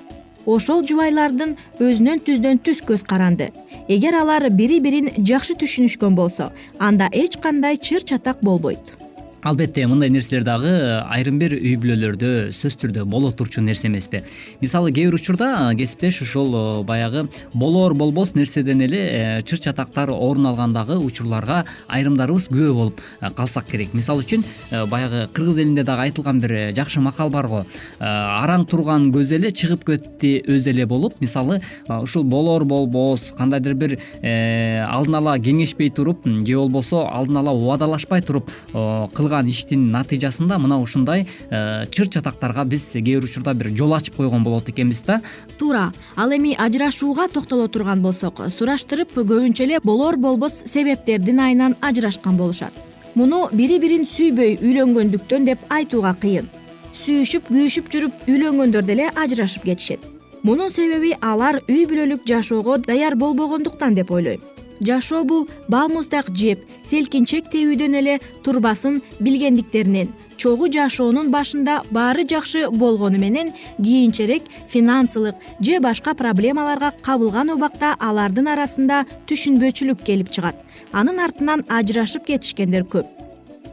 ошол 0.46 0.84
жубайлардын 0.88 1.56
өзүнөн 1.82 2.22
түздөн 2.26 2.62
түз 2.64 2.82
көз 2.86 3.02
каранды. 3.06 3.50
Эгер 3.88 4.14
алар 4.22 4.48
бири 4.50 4.78
бирин 4.80 5.10
жакшы 5.18 5.54
түшүнүшкөн 5.60 6.14
болсо 6.18 6.52
анда 6.78 7.10
эч 7.12 7.36
кандай 7.42 7.76
чыр 7.76 8.02
чатак 8.02 8.42
болбойт 8.42 9.05
албетте 9.46 9.86
мындай 9.86 10.10
нерселер 10.10 10.42
дагы 10.42 10.70
айрым 11.06 11.38
бир 11.38 11.52
үй 11.54 11.76
бүлөлөрдө 11.78 12.30
сөзсүз 12.50 12.80
түрдө 12.82 13.04
боло 13.06 13.30
турчу 13.30 13.62
нерсе 13.62 13.86
эмеспи. 13.86 14.24
Мисалы 14.60 14.90
кээ 14.90 15.06
бир 15.06 15.14
учурда 15.20 15.70
кесиптеш 15.78 16.18
ушул 16.24 16.50
э, 16.50 16.82
баягы 16.82 17.28
болоор 17.54 17.94
болбос 17.94 18.34
нерседен 18.34 18.82
эле 18.82 18.98
э, 18.98 19.42
чыр 19.46 19.60
чатактар 19.62 20.10
орун 20.10 20.48
алган 20.50 20.72
дагы 20.74 20.96
учурларга 20.98 21.64
айрымдарыбыз 21.86 22.48
күбө 22.50 22.72
болуп 22.74 23.00
э, 23.20 23.30
калсак 23.36 23.68
керек. 23.70 23.94
Мисалы 23.94 24.24
үчүн 24.26 24.42
баягы 24.90 25.28
кыргыз 25.32 25.60
элинде 25.62 25.84
дагы 25.84 26.08
айтылган 26.08 26.40
бир 26.42 26.56
жакшы 26.74 27.00
макал 27.00 27.30
бар 27.30 27.46
го. 27.46 27.62
Араң 28.00 28.66
турган 28.66 29.12
көз 29.14 29.30
эле 29.38 29.52
чыгып 29.54 29.86
кетти 29.86 30.40
өзү 30.42 30.72
эле 30.74 30.86
болуп 30.90 31.20
мисалы 31.20 31.60
ушул 31.86 32.24
болоор 32.24 32.64
болбос 32.64 33.30
кандайдыр 33.38 33.78
бир 33.78 33.98
алдын 34.26 35.20
ала 35.20 35.38
кеңешпей 35.38 35.94
туруп 35.94 36.26
же 36.26 36.56
болбосо 36.58 37.06
алдын 37.06 37.44
ала 37.44 37.54
убадалашпай 37.54 38.22
туруп 38.22 38.50
кылган 38.72 39.35
иштин 39.44 39.90
натыйжасында 39.92 40.56
мына 40.56 40.78
ушундай 40.80 41.26
э, 41.50 41.84
чыр 41.92 42.08
чатактарга 42.08 42.64
биз 42.64 42.92
кээ 42.94 43.20
бир 43.20 43.24
учурда 43.24 43.52
бир 43.54 43.68
жол 43.76 43.92
ачып 43.92 44.16
койгон 44.16 44.42
болот 44.42 44.68
экенбиз 44.68 45.02
да. 45.02 45.20
Туура 45.58 45.92
ал 46.16 46.32
эми 46.32 46.56
ажырашууга 46.56 47.28
токтоло 47.28 47.68
турган 47.68 48.00
болсок 48.02 48.40
сураштырып 48.48 49.12
көбүнчө 49.12 49.64
эле 49.64 49.80
болоор 49.84 50.16
болбос 50.16 50.62
себептердин 50.64 51.40
айынан 51.40 51.76
ажырашкан 51.82 52.36
болушат. 52.36 52.72
Муну 53.14 53.48
бири 53.52 53.78
бирин 53.78 54.08
сүйбөй 54.08 54.58
үйлөнгөндүктөн 54.62 55.44
деп 55.44 55.58
айтууга 55.68 56.16
кыйын. 56.16 56.48
Сүйүшүп 56.96 57.52
күйүшүп 57.52 57.92
жүрүп 57.92 58.28
үйлөнгөндөр 58.28 58.84
деле 58.88 59.10
ажырашып 59.12 59.68
кетишет. 59.68 60.00
Мунун 60.42 60.70
себеби 60.70 61.12
алар 61.20 61.60
үй 61.68 61.84
бүлөлүк 61.90 62.24
жашоого 62.28 62.78
даяр 62.78 63.16
болбогондуктан 63.18 63.94
деп 63.98 64.10
ойлойм 64.10 64.55
жашоо 64.80 65.24
бул 65.24 65.48
бал 65.68 65.88
муздак 65.88 66.30
жеп 66.34 66.62
селкинчектей 66.84 67.66
үйдөн 67.66 67.98
эле 68.02 68.20
турбасын 68.44 69.02
билгендиктеринен 69.20 70.12
чогуу 70.36 70.68
жашоонун 70.72 71.30
башында 71.32 71.80
баары 71.90 72.24
жакшы 72.28 72.66
болгону 72.70 73.18
менен 73.18 73.52
кийинчерээк 73.78 74.44
финансылык 74.72 75.36
же 75.60 75.80
башка 75.80 76.14
проблемаларга 76.14 76.92
кабылган 77.02 77.52
убакта 77.56 77.94
алардын 78.08 78.52
арасында 78.54 79.04
түшүнбөчүлүк 79.28 80.04
келип 80.04 80.30
чыгат. 80.30 80.56
Анын 80.92 81.22
артынан 81.26 81.64
ажырашып 81.68 82.26
кетишкендер 82.30 82.84
көп. 82.84 83.06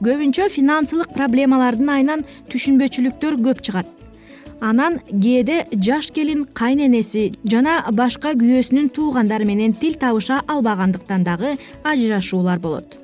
Көбүнчө 0.04 0.50
финансылык 0.52 1.14
проблемалардын 1.16 1.92
айынан 1.98 2.26
түшүнбөчүлүктөр 2.52 3.40
көп 3.44 3.62
чыгат 3.68 4.03
анан 4.64 5.00
кээде 5.24 5.58
жаш 5.86 6.08
келин 6.16 6.46
кайненеси 6.60 7.24
жана 7.52 7.74
башка 7.92 8.32
күйөөсүнүн 8.40 8.90
туугандары 8.96 9.46
менен 9.46 9.74
тил 9.82 9.98
табыша 10.00 10.40
албагандыктан 10.48 11.26
дагы 11.28 11.58
ажырашуулар 11.84 12.60
болот. 12.64 12.96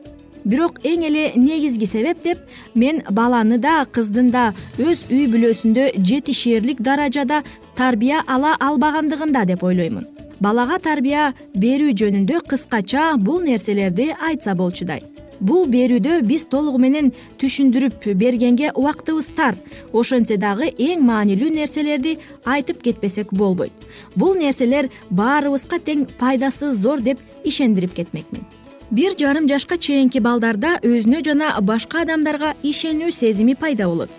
Бирок 0.46 0.80
эң 0.88 1.04
эле 1.10 1.26
негизги 1.36 1.86
себеп 1.86 2.24
деп 2.24 2.40
мен 2.76 3.04
баланы 3.12 3.60
да 3.60 3.84
кыздын 3.92 4.32
да 4.32 4.46
өз 4.80 5.04
үй 5.12 5.28
бүлөсүндө 5.34 5.92
жетишээрлик 6.00 6.80
даражада 6.80 7.44
тарбия 7.76 8.24
ала 8.28 8.56
албагандыгында 8.60 9.46
деп 9.52 9.64
ойлоймун. 9.64 10.08
Балага 10.40 10.80
тарбия 10.80 11.34
берүү 11.56 11.92
жөнүндө 12.00 12.46
кыскача 12.48 13.16
бул 13.20 13.44
нерселерди 13.44 14.14
айтса 14.16 14.56
болчудай 14.56 15.04
бул 15.40 15.68
берүүдө 15.68 16.20
биз 16.28 16.46
толугу 16.52 16.80
менен 16.82 17.12
түшүндүрүп 17.42 18.08
бергенге 18.20 18.72
убактыбыз 18.76 19.32
тар. 19.38 19.58
Ошентсе 19.94 20.38
дагы 20.38 20.70
эң 20.78 21.04
маанилүү 21.08 21.50
нерселерди 21.56 22.18
айтып 22.46 22.82
кетпесек 22.84 23.34
болбойт. 23.34 23.74
Бул 24.16 24.36
нерселер 24.36 24.90
баарыбызга 25.10 25.80
тең 25.80 26.08
пайдасы 26.20 26.74
зор 26.74 27.02
деп 27.02 27.20
ишендирип 27.44 27.94
кетмекмин. 27.94 28.46
Бир 28.92 29.14
жарым 29.18 29.48
жашка 29.48 29.78
чейинки 29.78 30.20
балдарда 30.20 30.80
өзүнө 30.84 31.22
жана 31.26 31.54
башка 31.62 32.02
адамдарга 32.02 32.56
ишенүү 32.64 33.12
сезими 33.14 33.54
пайда 33.54 33.86
болот. 33.88 34.10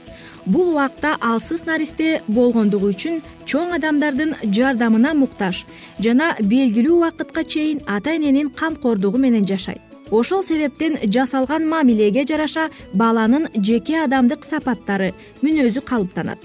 Бул 0.47 0.71
убакта 0.73 1.17
алсыз 1.21 1.67
наристе 1.67 2.23
болгондугу 2.29 2.93
үчүн 2.95 3.21
чоң 3.45 3.75
адамдардын 3.77 4.37
жардамына 4.47 5.13
муктаж 5.19 5.65
жана 5.99 6.33
белгилүү 6.41 6.97
убакытка 6.97 7.45
чейин 7.45 7.85
ата 7.87 8.17
эненин 8.17 8.49
камкордугу 8.63 9.19
менен 9.19 9.47
жашайт 9.47 9.90
ошол 10.11 10.43
себептен 10.43 10.99
жасалган 11.15 11.67
мамилеге 11.69 12.25
жараша 12.29 12.69
баланын 12.93 13.49
жеке 13.55 14.01
адамдык 14.05 14.45
сапаттары 14.45 15.13
мүнөзү 15.43 15.83
калыптанат. 15.87 16.39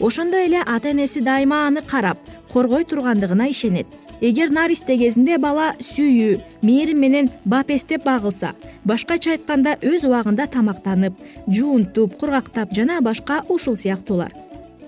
Ошондой 0.00 0.46
эле 0.46 0.62
ата 0.66 0.90
энеси 0.90 1.20
дайыма 1.20 1.66
аны 1.66 1.82
карап 1.82 2.18
коргой 2.52 2.84
тургандыгына 2.84 3.50
ишенет. 3.50 3.86
Эгер 4.22 4.52
наристе 4.54 4.94
кезинде 4.98 5.34
бала 5.42 5.72
сүйүү 5.82 6.36
мээрим 6.62 7.00
менен 7.02 7.30
бапестеп 7.44 8.04
багылса 8.06 8.52
башкача 8.86 9.32
айтканда 9.34 9.72
өз 9.82 10.06
убагында 10.06 10.46
тамактанып 10.46 11.18
жуунтуп 11.48 12.14
кургактап 12.20 12.70
жана 12.70 13.00
башка 13.02 13.40
ушул 13.48 13.74
сыяктуулар 13.76 14.30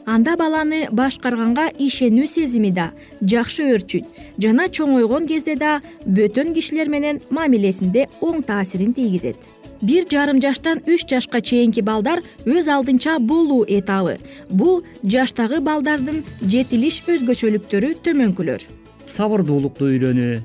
анда 0.06 0.36
баланы 0.36 0.86
башкарганга 0.92 1.68
ишенүү 1.80 2.26
сезими 2.28 2.70
да 2.74 2.90
жакшы 3.32 3.64
өөрчүйт 3.72 4.20
жана 4.44 4.68
чоңойгон 4.68 5.28
кезде 5.30 5.56
да 5.56 5.80
бөтөн 6.06 6.52
кишилер 6.56 6.90
менен 6.92 7.20
мамилесинде 7.30 8.08
оң 8.20 8.42
таасирин 8.42 8.92
тийгизет. 8.92 9.36
Бир 9.82 10.06
жарым 10.10 10.40
жаштан 10.40 10.82
үч 10.86 11.06
жашка 11.10 11.40
чейинки 11.40 11.80
балдар 11.80 12.22
өз 12.46 12.68
алдынча 12.68 13.18
болуу 13.18 13.64
этабы. 13.68 14.18
Бул 14.50 14.84
жаштагы 15.02 15.60
балдардын 15.60 16.22
жетилиш 16.40 17.02
өзгөчөлүктөрү 17.08 17.94
төмөнкүлөр. 18.04 18.62
Сабырдуулукту 19.06 19.90
үйрөнүү 19.90 20.38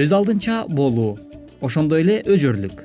өз 0.00 0.12
алдынча 0.12 0.64
болуу 0.68 1.14
ошондой 1.60 2.04
эле 2.04 2.18
өжөрлүк 2.26 2.84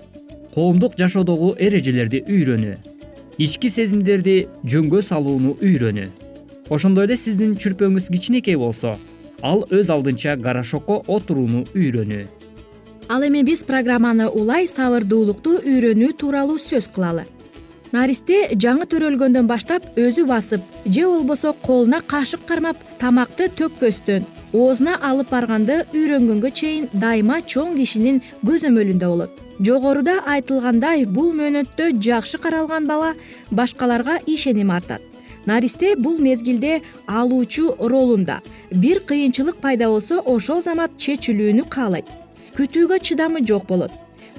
коомдук 0.53 0.95
жашоодогу 0.99 1.55
эрежелерди 1.59 2.23
үйрөнүү 2.27 2.98
ички 3.39 3.69
сезимдерди 3.71 4.49
жөнгө 4.67 4.99
салууну 5.05 5.53
үйрөнүү 5.63 6.09
ошондой 6.75 7.07
эле 7.07 7.15
сиздин 7.17 7.53
чүрпөңүз 7.55 8.09
кичинекей 8.11 8.57
болсо 8.59 8.97
ал 9.41 9.63
өз 9.71 9.91
алдынча 9.95 10.35
горошокко 10.43 10.97
отурууну 11.07 11.61
үйрөнүү 11.71 12.25
ал 13.15 13.23
эми 13.23 13.45
биз 13.47 13.63
программаны 13.63 14.27
улай 14.27 14.67
сабырдуулукту 14.67 15.55
үйрөнүү 15.63 16.11
тууралуу 16.19 16.59
сөз 16.61 16.89
кылалы. 16.93 17.23
Наристе 17.95 18.51
жаңы 18.53 18.85
төрөлгөндөн 18.91 19.47
баштап 19.49 19.87
өзү 19.97 20.27
басып 20.29 20.61
же 20.85 21.07
болбосо 21.07 21.55
колуна 21.65 22.03
кашык 22.05 22.43
кармап 22.45 22.83
тамакты 22.99 23.47
төкпөстөн 23.49 24.27
оозуна 24.53 24.95
алып 25.01 25.29
барганды 25.31 25.83
үйрөнгөнгө 25.93 26.51
чейин 26.61 26.89
дайыма 26.93 27.41
чоң 27.41 27.75
кишинин 27.77 28.21
көзөмөлүндө 28.45 29.11
болот. 29.11 29.31
Жогоруда 29.59 30.19
айтылгандай 30.33 31.05
бул 31.05 31.31
мөөнөттө 31.37 31.91
жакшы 32.01 32.39
каралган 32.41 32.87
бала 32.87 33.13
башкаларга 33.51 34.19
ишеними 34.25 34.75
артат 34.75 35.01
наристе 35.45 35.95
бул 35.95 36.19
мезгилде 36.19 36.81
алуучу 37.07 37.75
ролунда. 37.79 38.41
Бир 38.71 38.99
кыйынчылык 38.99 39.57
пайда 39.63 39.87
болсо 39.89 40.19
ошол 40.19 40.61
замат 40.61 40.91
чечилүүнү 40.97 41.65
каалайт. 41.69 42.05
Күтүүгө 42.57 42.99
чыдамы 42.99 43.45
жок 43.47 43.65
болот 43.65 43.91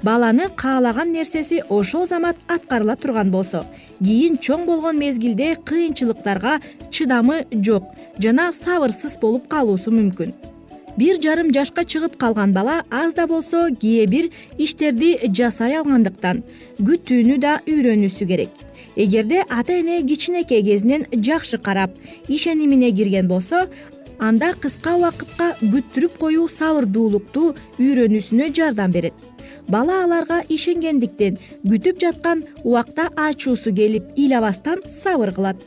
баланы 0.03 0.49
каалаган 0.55 1.11
нерсеси 1.11 1.61
ошол 1.69 2.05
замат 2.07 2.37
аткарыла 2.47 2.95
турган 2.95 3.31
болсо 3.31 3.63
кийин 4.03 4.37
чоң 4.37 4.65
болгон 4.65 4.97
мезгилде 4.97 5.55
кыйынчылыктарга 5.65 6.59
чыдамы 6.89 7.45
жок 7.67 7.83
жана 8.19 8.51
сабырсыз 8.51 9.19
болуп 9.21 9.47
калуусу 9.47 9.91
мүмкүн. 9.91 10.33
Бир 10.97 11.21
жарым 11.23 11.53
жашка 11.53 11.85
чыгып 11.85 12.17
калган 12.17 12.53
бала 12.53 12.83
аз 12.89 13.13
да 13.13 13.27
болсо 13.27 13.69
кээ 13.81 14.07
бир 14.07 14.29
иштерди 14.57 15.17
жасай 15.37 15.77
алгандыктан 15.79 16.43
күтүүнү 16.79 17.37
да 17.39 17.59
үйрөнүүсү 17.67 18.27
керек. 18.27 18.51
Эгерде 18.95 19.45
ата 19.47 19.79
эне 19.79 20.01
кичинекей 20.03 20.63
кезинен 20.63 21.05
жакшы 21.13 21.57
карап 21.57 21.91
ишенимине 22.27 22.91
кирген 22.91 23.27
болсо 23.27 23.67
анда 24.19 24.53
кыска 24.53 24.97
убакытка 24.97 25.53
күттүрүп 25.61 26.17
коюу 26.19 26.49
сабырдуулукту 26.49 27.53
үйрөнүүсүнө 27.79 28.51
жардам 28.53 28.91
берет 28.91 29.30
бала 29.67 30.03
аларга 30.03 30.41
ишенгендиктен 30.49 31.39
күтүп 31.65 31.99
жаткан 32.01 32.45
убакта 32.63 33.09
ачуусу 33.15 33.73
келип 33.73 34.13
ыйлабастан 34.17 34.81
сабыр 34.87 35.33
кылат. 35.33 35.57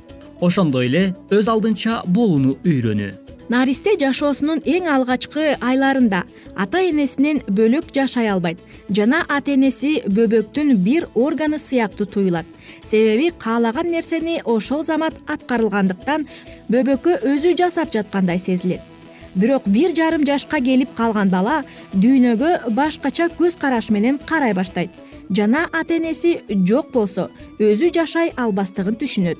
Ошондой 0.40 0.86
эле 0.86 1.14
өз 1.30 1.48
алдынча 1.48 2.02
болууну 2.06 2.56
үйрөнүү. 2.64 3.12
Наристе 3.52 3.92
жашоосунун 4.00 4.62
эң 4.64 4.86
алгачкы 4.88 5.50
айларында 5.60 6.22
ата 6.56 6.80
энесинен 6.88 7.42
бөлөк 7.58 7.90
жашай 7.92 8.30
албайт 8.32 8.62
жана 8.88 9.20
ата 9.28 9.52
энеси 9.52 9.98
бөбөктүн 10.06 10.72
бир 10.86 11.08
органы 11.14 11.58
сыяктуу 11.58 12.06
туюлат. 12.06 12.46
Себеби 12.84 13.30
каалаган 13.38 13.90
нерсени 13.92 14.40
ошол 14.44 14.82
замат 14.82 15.20
аткарылгандыктан 15.28 16.26
бөбөккө 16.72 17.20
өзү 17.34 17.54
жасап 17.60 17.92
жаткандай 17.92 18.38
сезилет 18.38 18.93
бирок 19.34 19.66
бир 19.66 19.94
жарым 19.96 20.24
жашка 20.26 20.60
келип 20.60 20.94
калган 20.94 21.30
бала 21.30 21.62
дүйнөгө 21.92 22.70
башкача 22.74 23.28
көз 23.38 23.58
караш 23.58 23.90
менен 23.90 24.18
карай 24.18 24.54
баштайт. 24.54 24.90
Жана 25.30 25.66
ата 25.72 25.96
энеси 25.96 26.40
жок 26.50 26.92
болсо 26.92 27.30
өзү 27.58 27.90
жашай 27.94 28.32
албастыгын 28.36 28.96
түшүнөт. 29.00 29.38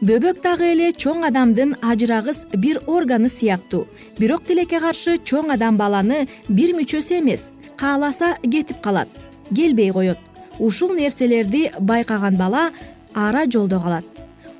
Бөбөк 0.00 0.42
дагы 0.42 0.68
эле 0.72 0.92
чоң 0.92 1.24
адамдын 1.26 1.74
ажырагыс 1.82 2.44
бир 2.54 2.80
органы 2.86 3.28
сыяктуу. 3.28 3.86
Бирок 4.18 4.44
тилекке 4.46 4.78
каршы 4.80 5.18
чоң 5.18 5.52
адам 5.54 5.76
баланы 5.76 6.26
бир 6.48 6.74
мүчөсү 6.78 7.18
эмес 7.18 7.50
кааласа 7.76 8.36
кетип 8.42 8.80
калат 8.80 9.08
келбей 9.54 9.90
коет. 9.92 10.18
Ушул 10.58 10.94
нерселерди 10.94 11.72
байкаган 11.80 12.36
бала 12.36 12.70
ара 13.14 13.44
жолдо 13.50 13.80
калат. 13.80 14.04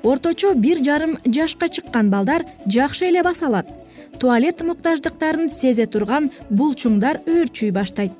Орточо 0.03 0.53
бир 0.55 0.83
жарым 0.83 1.17
жашка 1.25 1.69
чыккан 1.69 2.09
балдар 2.09 2.45
жакшы 2.65 3.05
эле 3.05 3.23
баса 3.23 3.47
алат 3.47 3.78
туалет 4.19 4.61
муктаждыктарын 4.61 5.49
сезе 5.49 5.85
турган 5.87 6.29
булчуңдар 6.49 7.21
өөрчүй 7.25 7.71
баштайт. 7.71 8.11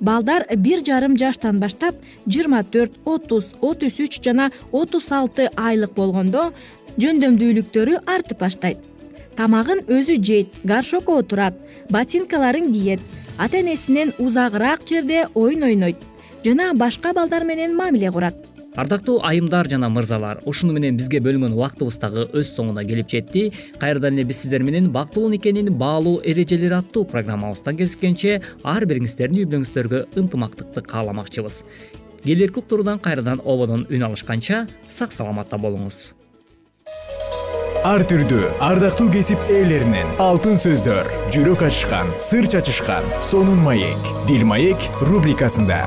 Балдар 0.00 0.44
бир 0.56 0.82
жарым 0.84 1.16
жаштан 1.16 1.60
баштап 1.60 1.94
жыйырма 2.26 2.62
төрт 2.64 2.98
отуз 3.04 3.54
отуз 3.60 4.00
үч 4.04 4.20
жана 4.24 4.50
отуз 4.72 5.10
алты 5.12 5.48
айлык 5.56 5.94
болгондо 5.96 6.50
жөндөмдүүлүктөрү 7.00 8.02
артып 8.06 8.42
баштайт. 8.44 8.78
Тамагын 9.36 9.84
өзү 9.88 10.18
жейт 10.20 10.60
горшокко 10.64 11.18
отурат 11.20 11.56
ботинкаларын 11.90 12.72
кийет 12.72 13.00
ата 13.38 13.60
энесинен 13.60 14.12
узагыраак 14.18 14.86
жерде 14.88 15.26
оюн 15.34 15.62
ойнойт 15.62 15.96
жана 16.44 16.72
башка 16.74 17.12
балдар 17.12 17.44
менен 17.44 17.76
мамиле 17.76 18.10
курат 18.12 18.36
ардактуу 18.76 19.20
айымдар 19.24 19.68
жана 19.68 19.88
мырзалар 19.88 20.42
ушуну 20.44 20.74
менен 20.76 20.96
бизге 20.96 21.20
бөлүнгөн 21.24 21.54
убактыбыз 21.56 21.96
дагы 22.00 22.26
өз 22.36 22.50
соңуна 22.52 22.84
келип 22.84 23.08
жетти. 23.08 23.50
Кайрадан 23.80 24.18
эле 24.18 24.24
биз 24.28 24.42
сиздер 24.44 24.62
менен 24.62 24.90
бактылуу 24.92 25.30
никенин 25.32 25.72
баалуу 25.72 26.20
эрежелери 26.24 26.74
аттуу 26.76 27.04
программабызда 27.04 27.72
кезишкенче 27.72 28.42
ар 28.62 28.84
бириңиздердин 28.84 29.40
үй 29.40 29.48
бүлөңүздөргө 29.48 30.04
ынтымактыкты 30.20 30.84
кааламакчыбыз. 30.84 31.62
Келэрки 32.24 32.60
уктуруудан 32.60 33.00
кайрадан 33.00 33.40
ободон 33.44 33.86
үн 33.88 34.06
алышканча 34.10 34.66
сак 34.90 35.12
саламатта 35.12 35.56
болуңуз. 35.56 36.12
Ар 37.86 38.02
түрдүү 38.02 38.48
ардактуу 38.66 39.06
кесип 39.14 39.38
ээлеринен 39.46 40.16
алтын 40.18 40.58
сөздөр 40.58 41.06
жүрөк 41.30 41.62
ачышкан 41.68 42.10
сыр 42.18 42.50
чачышкан 42.50 43.06
сонун 43.22 43.62
маек 43.62 44.12
дил 44.26 44.42
маек 44.48 44.90
рубрикасында 45.06 45.84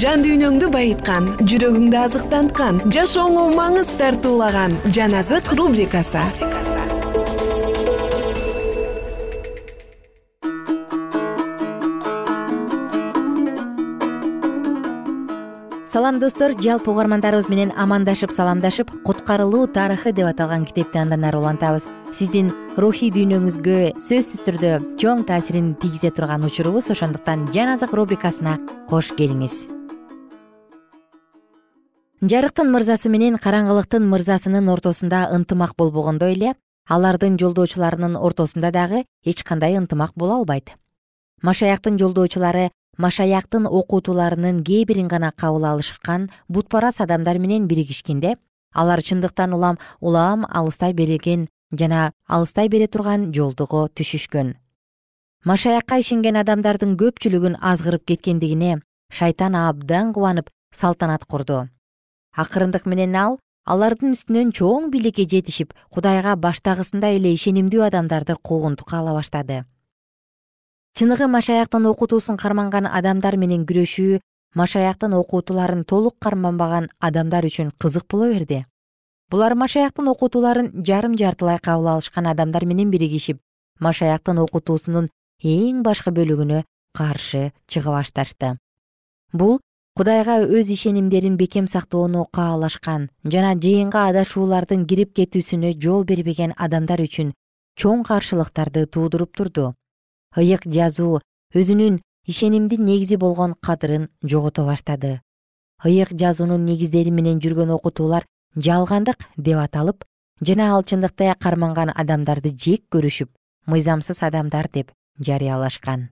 жан 0.00 0.22
дүйнөңдү 0.24 0.70
байыткан 0.72 1.26
жүрөгүңдү 1.44 1.98
азыктанткан 2.00 2.80
жашооңо 2.94 3.50
маңыз 3.56 3.90
тартуулаган 4.00 4.72
жан 4.88 5.12
азык 5.18 5.52
рубрикасы. 5.58 6.22
Салам 15.92 16.20
достор. 16.20 16.54
Жалпы 16.56 16.88
угармандарыбыз 16.88 17.50
менен 17.52 17.74
амандашып 17.76 18.32
саламдашып 18.32 18.88
куткарылуу 19.04 19.66
тарыхы 19.68 20.14
деп 20.16 20.30
аталган 20.30 20.64
китепти 20.64 20.96
андан 20.96 21.24
ары 21.28 21.36
улантабыз. 21.36 21.84
Сиздин 22.16 22.48
рухий 22.80 23.12
дүйнөңүзгө 23.12 24.00
сөзсүз 24.00 24.40
түрдө 24.48 24.72
чоң 24.96 25.26
таасирин 25.28 25.74
тийгизе 25.76 26.14
турган 26.16 26.48
учурубуз 26.48 26.88
ошондуктан 26.96 27.44
жан 27.52 27.76
азык 27.76 27.92
рубрикасына 27.92 28.56
кош 28.88 29.12
келиңиз 29.20 29.81
жарыктын 32.22 32.68
мырзасы 32.70 33.10
менен 33.10 33.34
караңгылыктын 33.34 34.04
мырзасынын 34.06 34.68
ортосунда 34.70 35.24
ынтымак 35.34 35.72
болбогондой 35.74 36.36
эле 36.36 36.52
алардын 36.86 37.34
жолдоочуларынын 37.34 38.14
ортосунда 38.14 38.70
дагы 38.70 39.00
эч 39.24 39.42
кандай 39.42 39.74
ынтымак 39.74 40.12
боло 40.14 40.36
албайт. 40.36 40.70
Машаяктын 41.42 41.98
жолдоочулары 41.98 42.70
машаяктын 42.96 43.66
окутууларынын 43.66 44.62
кээ 44.62 44.84
бирин 44.84 45.08
гана 45.08 45.32
кабыл 45.32 45.64
алышкан 45.64 46.30
бутпарас 46.48 47.00
адамдар 47.00 47.38
менен 47.38 47.66
биригишкенде 47.66 48.36
алар 48.72 49.02
чындыктан 49.02 49.52
улам 49.52 49.78
улам 50.00 50.46
алыстай 50.48 50.92
берген 50.92 51.48
жана 51.72 52.12
алыстай 52.28 52.68
бере 52.68 52.86
турган 52.86 53.32
жолдого 53.34 53.88
түшүшкөн. 53.88 54.54
Машаякка 55.42 55.98
ишенген 55.98 56.38
адамдардын 56.38 56.94
көпчүлүгүн 56.94 57.58
азгырып 57.58 58.06
кеткендигине 58.06 58.78
шайтан 59.10 59.56
абдан 59.58 60.12
кубанып 60.12 60.54
салтанат 60.70 61.26
курду 61.26 61.66
акырындык 62.32 62.86
менен 62.86 63.16
ал 63.16 63.38
алардын 63.64 64.16
үстүнөн 64.16 64.50
чоң 64.56 64.90
бийликке 64.90 65.26
жетишип 65.28 65.74
кудайга 65.90 66.34
баштагысындай 66.36 67.18
эле 67.18 67.32
ишенимдүү 67.36 67.84
адамдарды 67.88 68.36
куугунтукка 68.42 68.98
ала 68.98 69.14
баштады. 69.18 69.64
Чыныгы 70.98 71.28
машаяктын 71.28 71.86
окутуусун 71.86 72.36
карманган 72.36 72.86
адамдар 72.86 73.36
менен 73.36 73.64
күрөшүү 73.66 74.20
машаяктын 74.54 75.14
окутууларын 75.16 75.84
толук 75.84 76.18
карманбаган 76.20 76.90
адамдар 77.00 77.46
үчүн 77.48 77.72
кызык 77.78 78.04
боло 78.10 78.28
берди. 78.32 78.64
Булар 79.30 79.54
машаяктын 79.54 80.08
окутууларын 80.12 80.84
жарым 80.84 81.16
жартылай 81.16 81.58
кабыл 81.58 81.94
алышкан 81.94 82.26
адамдар 82.26 82.66
менен 82.66 82.90
биригишип 82.90 83.40
машаяктын 83.80 84.42
окутуусунун 84.42 85.08
эң 85.42 85.82
башкы 85.86 86.12
бөлүгүнө 86.12 86.62
каршы 86.98 87.52
чыга 87.66 87.94
башташты 87.96 88.56
бул 89.32 89.58
кудайга 89.94 90.38
өз 90.40 90.70
ишенимдерин 90.72 91.36
бекем 91.36 91.66
сактоону 91.68 92.24
каалашкан 92.32 93.10
жана 93.32 93.52
жыйынга 93.64 94.06
адашуулардын 94.08 94.86
кирип 94.88 95.12
кетүүсүнө 95.18 95.74
жол 95.84 96.06
бербеген 96.08 96.54
адамдар 96.56 97.02
үчүн 97.04 97.34
чоң 97.76 98.00
каршылыктарды 98.08 98.86
туудуруп 98.86 99.36
турду. 99.36 99.74
Ыйык 100.36 100.64
жазуу 100.64 101.20
өзүнүн 101.52 102.00
ишенимдин 102.24 102.84
негизи 102.88 103.20
болгон 103.20 103.54
кадырын 103.60 104.08
жогото 104.24 104.64
баштады. 104.64 105.20
Ыйык 105.84 106.16
жазуунун 106.16 106.64
негиздери 106.64 107.10
менен 107.10 107.40
жүргөн 107.44 107.76
окутуулар 107.76 108.24
жалгандык 108.56 109.28
деп 109.36 109.58
аталып 109.60 110.04
жана 110.40 110.72
ал 110.72 110.84
чындыкты 110.88 111.34
карманган 111.38 111.92
адамдарды 111.94 112.56
жек 112.56 112.88
көрүшүп 112.88 113.28
мыйзамсыз 113.66 114.22
адамдар 114.22 114.72
деп 114.72 114.92
жарыялашкан. 115.20 116.08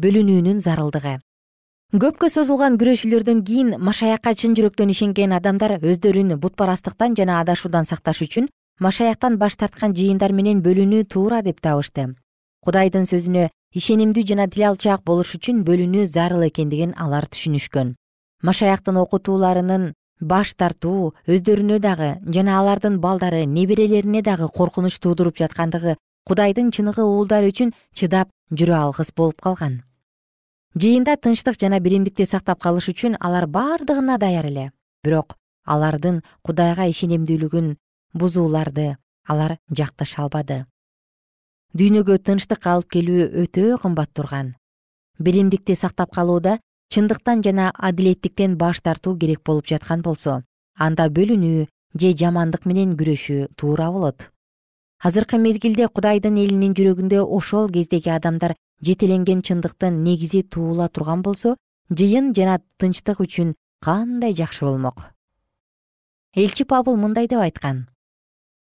Бөлүнүүнүн 0.00 0.64
зарылдыгы 0.64 1.20
көпкө 1.90 2.28
созулган 2.30 2.76
күрөшүүлөрдөн 2.78 3.38
кийин 3.42 3.70
машаякка 3.82 4.30
чын 4.38 4.52
жүрөктөн 4.54 4.92
ишенген 4.92 5.32
адамдар 5.34 5.72
өздөрүн 5.82 6.36
бутпарастыктан 6.38 7.16
жана 7.18 7.40
адашуудан 7.42 7.88
сакташ 7.88 8.20
үчүн 8.22 8.46
машаяктан 8.78 9.38
баш 9.40 9.56
тарткан 9.58 9.90
жыйындар 9.98 10.30
менен 10.30 10.60
бөлүнүү 10.62 11.08
туура 11.10 11.42
деп 11.42 11.58
табышты. 11.58 12.14
Кудайдын 12.62 13.10
сөзүнө 13.10 13.48
ишенимдүү 13.74 14.22
жана 14.22 14.46
тил 14.46 14.68
алчаак 14.70 15.02
болуш 15.02 15.34
үчүн 15.34 15.64
бөлүнүү 15.66 16.06
зарыл 16.06 16.46
экендигин 16.46 16.94
алар 16.94 17.26
түшүнүшкөн 17.26 17.96
машаяктын 18.46 19.02
окутууларынын 19.02 19.90
баш 20.22 20.54
тартуу 20.54 21.10
өздөрүнө 21.26 21.82
дагы 21.82 22.14
жана 22.30 22.60
алардын 22.62 23.02
балдары 23.02 23.46
неберелерине 23.58 24.22
дагы 24.22 24.46
коркунуч 24.46 25.02
туудуруп 25.02 25.42
жаткандыгы 25.42 25.98
кудайдын 26.22 26.70
чыныгы 26.70 27.02
уулдары 27.02 27.50
үчүн 27.50 27.74
чыдап 27.98 28.30
жүрө 28.54 28.78
алгыс 28.78 29.10
болуп 29.10 29.42
калган 29.42 29.80
жыйында 30.78 31.16
тынчтык 31.16 31.58
жана 31.60 31.80
биримдикти 31.80 32.26
сактап 32.26 32.60
калыш 32.62 32.88
үчүн 32.92 33.16
алар 33.20 33.46
бардыгына 33.46 34.18
даяр 34.18 34.46
эле. 34.46 34.70
Бирок 35.02 35.36
алардын 35.64 36.22
кудайга 36.42 36.86
ишенимдүүлүгүн 36.90 37.74
бузууларды 38.14 38.96
алар 39.26 39.58
жакташа 39.70 40.22
албады. 40.22 40.64
Дүйнөгө 41.74 42.18
тынчтык 42.18 42.66
алып 42.66 42.90
келүү 42.90 43.26
өтө 43.44 43.78
кымбат 43.82 44.14
турган. 44.14 44.54
Биримдикти 45.18 45.74
сактап 45.74 46.14
калууда 46.14 46.58
чындыктан 46.90 47.42
жана 47.42 47.70
адилеттиктен 47.74 48.56
баш 48.56 48.80
тартуу 48.80 49.16
керек 49.18 49.42
болуп 49.44 49.66
жаткан 49.66 50.02
болсо 50.02 50.42
анда 50.78 51.08
бөлүнүү 51.10 51.66
же 51.98 52.12
жамандык 52.14 52.66
менен 52.66 52.96
күрөшүү 52.96 53.54
туура 53.56 53.90
болот. 53.90 54.30
Азыркы 55.02 55.38
мезгилде 55.38 55.88
кудайдын 55.88 56.36
элинин 56.36 56.74
жүрөгүндө 56.74 57.22
ошол 57.24 57.70
кездеги 57.70 58.10
адамдар 58.10 58.54
жетеленген 58.80 59.42
чындыктын 59.42 60.02
негизи 60.04 60.42
туула 60.42 60.88
турган 60.88 61.22
болсо 61.22 61.56
жыйын 61.90 62.32
жана 62.36 62.60
тынчтык 62.78 63.20
үчүн 63.20 63.54
кандай 63.84 64.34
жакшы 64.34 64.64
болмок? 64.64 65.10
Элчи 66.34 66.64
пабыл 66.64 66.96
мындай 66.96 67.28
деп 67.28 67.40
айткан. 67.40 67.88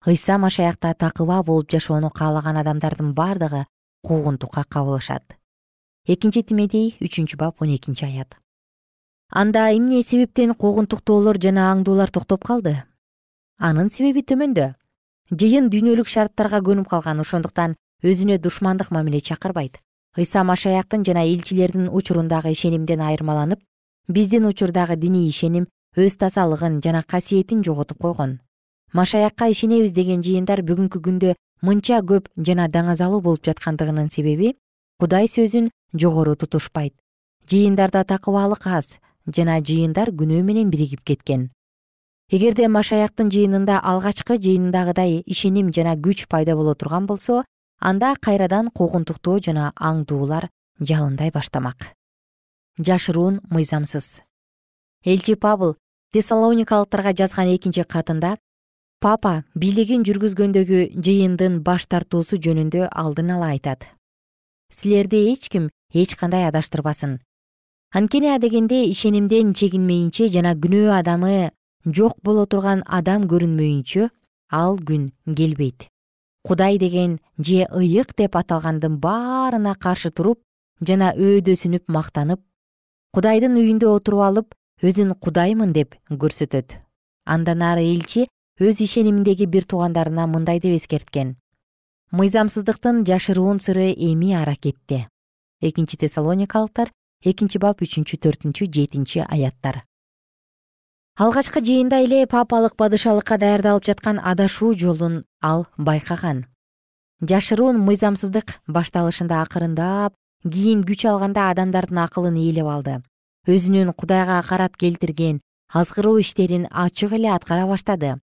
Ыйса 0.06 0.38
машаякта 0.38 0.94
такыба 0.94 1.42
болуп 1.42 1.70
жашоону 1.70 2.10
каалаган 2.10 2.56
адамдардын 2.56 3.14
бардыгы 3.14 3.66
куугунтукка 4.02 4.64
кабылышат. 4.68 5.36
Экинчи 6.06 6.42
тимедей 6.42 6.96
үчүнчү 7.00 7.36
бап 7.36 7.62
он 7.62 7.74
экинчи 7.74 8.04
аят. 8.04 8.36
Анда 9.30 9.72
эмне 9.74 10.02
себептен 10.02 10.54
куугунтуктоолор 10.54 11.40
жана 11.42 11.72
аңдуулар 11.72 12.10
токтоп 12.10 12.44
калды? 12.44 12.84
Анын 13.58 13.90
себеби 13.90 14.22
төмөндө. 14.22 14.76
Жыйын 15.32 15.66
дүйнөлүк 15.72 16.06
шарттарга 16.06 16.60
көнүп 16.62 16.86
калган 16.86 17.18
ошондуктан 17.24 17.74
өзүнө 18.04 18.38
душмандык 18.38 18.92
мамиле 18.94 19.20
чакырбайт 19.20 19.80
ыйса 20.16 20.44
машаяктын 20.44 21.04
жана 21.04 21.24
элчилердин 21.24 21.88
учурундагы 21.92 22.50
ишенимден 22.52 23.00
айырмаланып 23.00 23.60
биздин 24.08 24.46
учурдагы 24.46 24.96
диний 24.96 25.28
ишеним 25.28 25.66
өз 25.96 26.16
тазалыгын 26.16 26.80
жана 26.84 27.02
касиетин 27.02 27.62
жоготуп 27.64 27.98
койгон. 27.98 28.40
Машаякка 28.92 29.50
ишенебиз 29.50 29.92
деген 29.92 30.22
жыйындар 30.22 30.62
бүгүнкү 30.62 31.00
күндө 31.04 31.34
мынча 31.62 32.00
көп 32.00 32.28
жана 32.36 32.68
даңазалуу 32.68 33.20
болуп 33.20 33.44
жаткандыгынын 33.44 34.10
себеби 34.10 34.54
кудай 35.00 35.28
сөзүн 35.28 35.70
жогору 35.92 36.34
тутушпайт. 36.34 36.94
Жыйындарда 37.50 38.04
такыбаалык 38.04 38.66
аз 38.66 38.98
жана 39.26 39.60
жыйындар 39.60 40.12
күнөө 40.12 40.42
менен 40.42 40.70
биригип 40.70 41.02
кеткен. 41.04 41.50
Эгерде 42.30 42.68
машаяктын 42.68 43.28
жыйынында 43.30 43.80
алгачкы 43.82 44.38
жыйындагыдай 44.42 45.22
ишеним 45.26 45.72
жана 45.72 45.94
күч 45.94 46.26
пайда 46.28 46.56
боло 46.56 46.74
турган 46.74 47.06
болсо 47.06 47.44
анда 47.80 48.14
кайрадан 48.20 48.70
куугунтуктоо 48.70 49.38
жана 49.40 49.72
аңдуулар 49.76 50.48
жалындай 50.80 51.30
баштамак. 51.30 51.92
Жашыруун 52.78 53.40
мыйзамсыз. 53.50 54.22
Элчи 55.04 55.34
пабыл 55.34 55.76
тессалоникалыктарга 56.12 57.12
жазган 57.12 57.54
экинчи 57.54 57.84
катында 57.84 58.36
папа 59.00 59.44
бийлигин 59.54 60.04
жүргүзгөндөгү 60.08 60.80
жыйындын 60.96 61.60
баш 61.62 61.86
тартуусу 61.86 62.36
жөнүндө 62.36 62.88
алдын 62.90 63.30
ала 63.36 63.52
айтат. 63.54 63.86
Силерди 64.72 65.32
эч 65.32 65.48
ким 65.48 65.70
эч 65.92 66.16
кандай 66.16 66.48
адаштырбасын. 66.48 67.20
Анткени 67.94 68.32
адегенде 68.34 68.84
ишенимден 68.90 69.54
чегинмейинче 69.54 70.28
жана 70.28 70.54
күнөө 70.54 70.90
адамы 70.98 71.50
жок 71.86 72.18
боло 72.22 72.46
турган 72.46 72.82
адам 72.86 73.28
көрүнмөйүнчө 73.30 74.08
ал 74.50 74.80
күн 74.88 75.12
келбейт 75.38 75.86
кудай 76.46 76.78
деген 76.78 77.18
же 77.38 77.66
ыйык 77.70 78.14
деп 78.16 78.36
аталгандын 78.36 78.98
баарына 79.02 79.74
каршы 79.74 80.10
туруп 80.10 80.38
жана 80.80 81.12
өөдөсүнүп 81.16 81.88
мактанып 81.88 82.40
кудайдын 83.14 83.58
үйүндө 83.58 83.90
отуруп 83.90 84.22
алып 84.28 84.54
өзүн 84.82 85.14
кудаймын 85.18 85.72
деп 85.72 85.96
көрсөтөт. 86.10 86.76
Андан 87.26 87.62
ары 87.62 87.82
элчи 87.82 88.28
өз 88.60 88.80
ишениминдеги 88.84 89.46
бир 89.46 89.64
туугандарына 89.64 90.26
мындай 90.26 90.60
деп 90.60 90.76
эскерткен. 90.78 91.34
Мыйзамсыздыктын 92.12 93.04
жашыруун 93.08 93.58
сыры 93.58 93.90
эми 93.92 94.32
аракетте 94.32 95.08
экинчи 95.60 95.96
тессалоникалыктар 95.96 96.92
экинчи 97.24 97.58
бап 97.58 97.82
үчүнчү 97.82 98.20
төртүнчү 98.22 98.68
жетинчи 98.70 99.24
аяттар 99.24 99.82
алгачкы 101.16 101.62
жыйында 101.64 102.02
эле 102.04 102.26
папалык 102.28 102.74
падышалыкка 102.76 103.38
даярдалып 103.40 103.86
жаткан 103.88 104.18
адашуу 104.20 104.74
жолун 104.76 105.22
ал 105.40 105.64
байкаган. 105.78 106.44
Жашыруун 107.24 107.78
мыйзамсыздык 107.80 108.58
башталышында 108.68 109.40
акырындап 109.40 110.12
кийин 110.44 110.82
күч 110.84 111.06
алганда 111.08 111.48
адамдардын 111.54 112.02
акылын 112.04 112.36
ээлеп 112.36 112.68
алды. 112.68 112.98
Өзүнүн 113.48 113.94
кудайга 113.96 114.38
акарат 114.42 114.76
келтирген 114.76 115.40
азгыруу 115.72 116.20
иштерин 116.20 116.68
ачык 116.70 117.12
эле 117.16 117.32
аткара 117.32 117.64
баштады. 117.66 118.18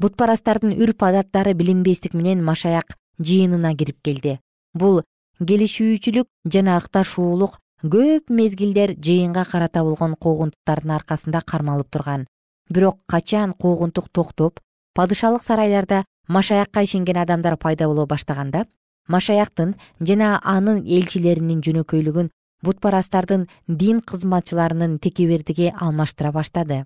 Бутпарастардын 0.00 0.72
үрп 0.80 1.04
адаттары 1.04 1.52
билинбестик 1.52 2.14
менен 2.14 2.42
машаяк 2.42 2.96
жыйынына 3.20 3.76
кирип 3.76 4.00
келди. 4.00 4.38
Бул 4.72 5.02
келишүүчүлүк 5.38 6.32
жана 6.48 6.78
ыкташуулук 6.80 7.60
көп 7.82 8.30
мезгилдер 8.30 8.94
жыйынга 9.02 9.42
карата 9.44 9.82
болгон 9.82 10.14
куугунтуктардын 10.14 10.92
аркасында 10.94 11.40
кармалып 11.42 11.90
турган. 11.90 12.26
Бирок 12.70 13.00
качан 13.08 13.54
куугунтук 13.58 14.06
токтоп 14.12 14.60
падышалык 14.94 15.42
сарайларда 15.42 16.04
машаякка 16.28 16.82
ишенген 16.82 17.16
адамдар 17.16 17.56
пайда 17.56 17.88
боло 17.88 18.06
баштаганда 18.06 18.66
машаяктын 19.08 19.74
жана 20.00 20.38
анын 20.44 20.84
элчилеринин 20.86 21.60
жөнөкөйлүгүн 21.60 22.30
бутпарастардын 22.62 23.48
дин 23.66 24.00
кызматчыларынын 24.00 24.98
текебердиги 24.98 25.72
алмаштыра 25.74 26.30
баштады. 26.30 26.84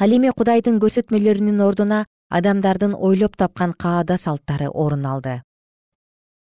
Ал 0.00 0.10
эми 0.10 0.34
кудайдын 0.34 0.80
көрсөтмөлөрүнүн 0.82 1.62
ордуна 1.62 2.04
адамдардын 2.28 2.98
ойлоп 2.98 3.36
тапкан 3.36 3.72
каада 3.72 4.18
салттары 4.18 4.66
орун 4.68 5.06
алды 5.06 5.45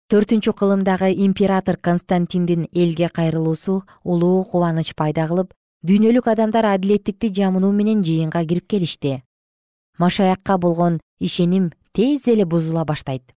төртүнчү 0.07 0.53
кылымдагы 0.55 1.09
император 1.25 1.75
константиндин 1.75 2.67
элге 2.71 3.09
кайрылуусу 3.09 3.81
улуу 4.03 4.45
кубаныч 4.47 4.93
пайда 4.95 5.25
кылып 5.27 5.49
дүйнөлүк 5.83 6.29
адамдар 6.31 6.65
адилеттикти 6.69 7.27
жамынуу 7.27 7.73
менен 7.75 8.03
жыйынга 8.07 8.45
кирип 8.47 8.69
келишти. 8.71 9.23
Машаякка 9.97 10.57
болгон 10.57 11.01
ишеним 11.19 11.73
тез 11.91 12.27
эле 12.27 12.45
бузула 12.45 12.85
баштайт. 12.85 13.33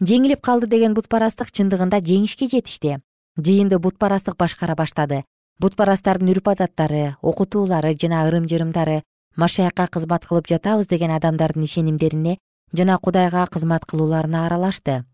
Жеңилип 0.00 0.42
калды 0.42 0.66
деген 0.66 0.94
бутпарастык 0.94 1.54
чындыгында 1.54 2.02
жеңишке 2.02 2.50
жетишти. 2.50 2.98
Жыйынды 3.38 3.78
бутпарастык 3.78 4.36
башкара 4.36 4.74
баштады. 4.74 5.22
Бутпарастардын 5.60 6.34
үрп 6.34 6.48
адаттары 6.56 7.14
окутуулары 7.22 7.94
жана 7.94 8.26
ырым 8.26 8.50
жырымдары 8.50 9.02
машаякка 9.36 9.86
кызмат 9.86 10.26
кылып 10.26 10.50
жатабыз 10.50 10.90
деген 10.90 11.14
адамдардын 11.14 11.62
ишенимдерине 11.62 12.38
жана 12.72 12.98
кудайга 12.98 13.46
кызмат 13.46 13.86
кылууларына 13.86 14.46
аралашты 14.46 15.04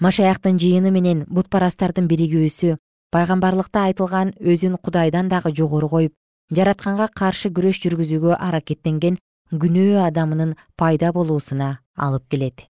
машаяктын 0.00 0.58
жыйыны 0.62 0.92
менен 0.94 1.24
бутпарастардын 1.26 2.06
биригүүсү 2.10 2.76
пайгамбарлыкта 3.14 3.84
айтылган 3.88 4.34
өзүн 4.38 4.78
кудайдан 4.78 5.28
дагы 5.28 5.50
жогору 5.60 5.88
коюп 5.88 6.14
жаратканга 6.54 7.08
каршы 7.20 7.50
күрөш 7.50 7.80
жүргүзүүгө 7.84 8.38
аракеттенген 8.38 9.18
күнөө 9.50 10.04
адамынын 10.06 10.54
пайда 10.76 11.12
болуусуна 11.12 11.78
алып 11.96 12.28
келет. 12.30 12.66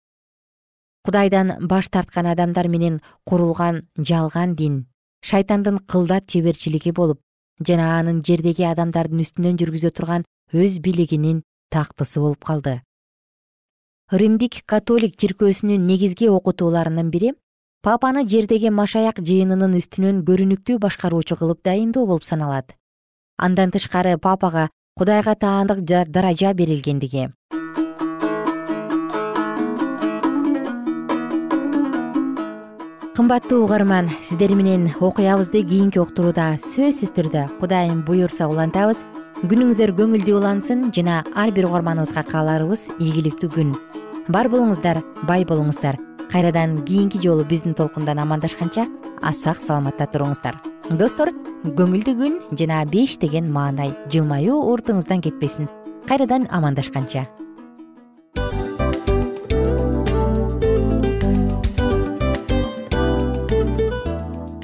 Кудайдан 1.05 1.55
баш 1.69 1.89
тарткан 1.89 2.27
адамдар 2.27 2.69
менен 2.69 3.01
курулган 3.25 3.87
жалган 3.99 4.55
дин 4.55 4.87
шайтандын 5.23 5.79
кылдат 5.91 6.27
чеберчилиги 6.27 6.93
болуп 6.93 7.21
жана 7.67 7.99
анын 7.99 8.23
жердеги 8.23 8.67
адамдардын 8.71 9.23
үстүнөн 9.25 9.59
жүргүзө 9.61 9.91
турган 9.97 10.27
өз 10.53 10.81
бийлигинин 10.85 11.43
тактысы 11.71 12.21
болуп 12.21 12.45
калды 12.45 12.81
римдик 14.11 14.63
католик 14.71 15.17
чиркөөсүнүн 15.19 15.83
негизги 15.83 16.29
окутууларынын 16.31 17.09
бири 17.11 17.33
папаны 17.83 18.23
жердеги 18.23 18.71
машаяк 18.71 19.19
жыйынынын 19.19 19.75
үстүнөн 19.81 20.21
көрүнүктүү 20.29 20.79
башкаруучу 20.79 21.35
кылып 21.41 21.65
дайындоо 21.67 22.07
болуп 22.07 22.23
саналат. 22.23 22.77
Андан 23.37 23.75
тышкары 23.75 24.17
папага 24.17 24.69
кудайга 24.95 25.35
таандык 25.35 25.83
даража 25.83 26.55
берилгендиги. 26.55 27.33
Кымбаттуу 33.17 33.65
угарман 33.65 34.11
сиздер 34.23 34.55
менен 34.55 34.91
окуябызды 35.01 35.65
кийинки 35.67 35.99
уктурууда 35.99 36.55
сөзсүз 36.63 37.11
түрдө 37.17 37.49
кудайым 37.59 38.05
буюрса 38.05 38.47
улантабыз 38.47 39.03
күнүңүздөр 39.45 39.91
көңүлдүү 39.99 40.37
улансын 40.39 40.87
жана 40.97 41.19
ар 41.37 41.51
бир 41.53 41.67
угарманыбызга 41.69 42.23
кааларыбыз 42.25 42.87
ийгиликтүү 42.97 43.51
күн. 43.53 43.75
Бар 44.33 44.49
болуңуздар 44.49 45.03
бай 45.29 45.45
болуңуздар. 45.45 45.99
Кайрадан 46.33 46.79
кийинки 46.89 47.21
жолу 47.21 47.45
биздин 47.45 47.75
толкундан 47.77 48.19
амандашканча 48.25 48.87
сак 49.37 49.61
саламатта 49.61 50.09
туруңуздар. 50.09 50.57
Достор 50.89 51.35
көңүлдүү 51.67 52.17
күн 52.17 52.39
жана 52.57 52.85
беш 52.89 53.19
деген 53.21 53.53
маанай 53.53 53.93
жылмаюу 54.09 54.57
уртуңуздан 54.73 55.21
кетпесин. 55.21 55.69
Кайрадан 56.09 56.49
амандашканча 56.51 57.27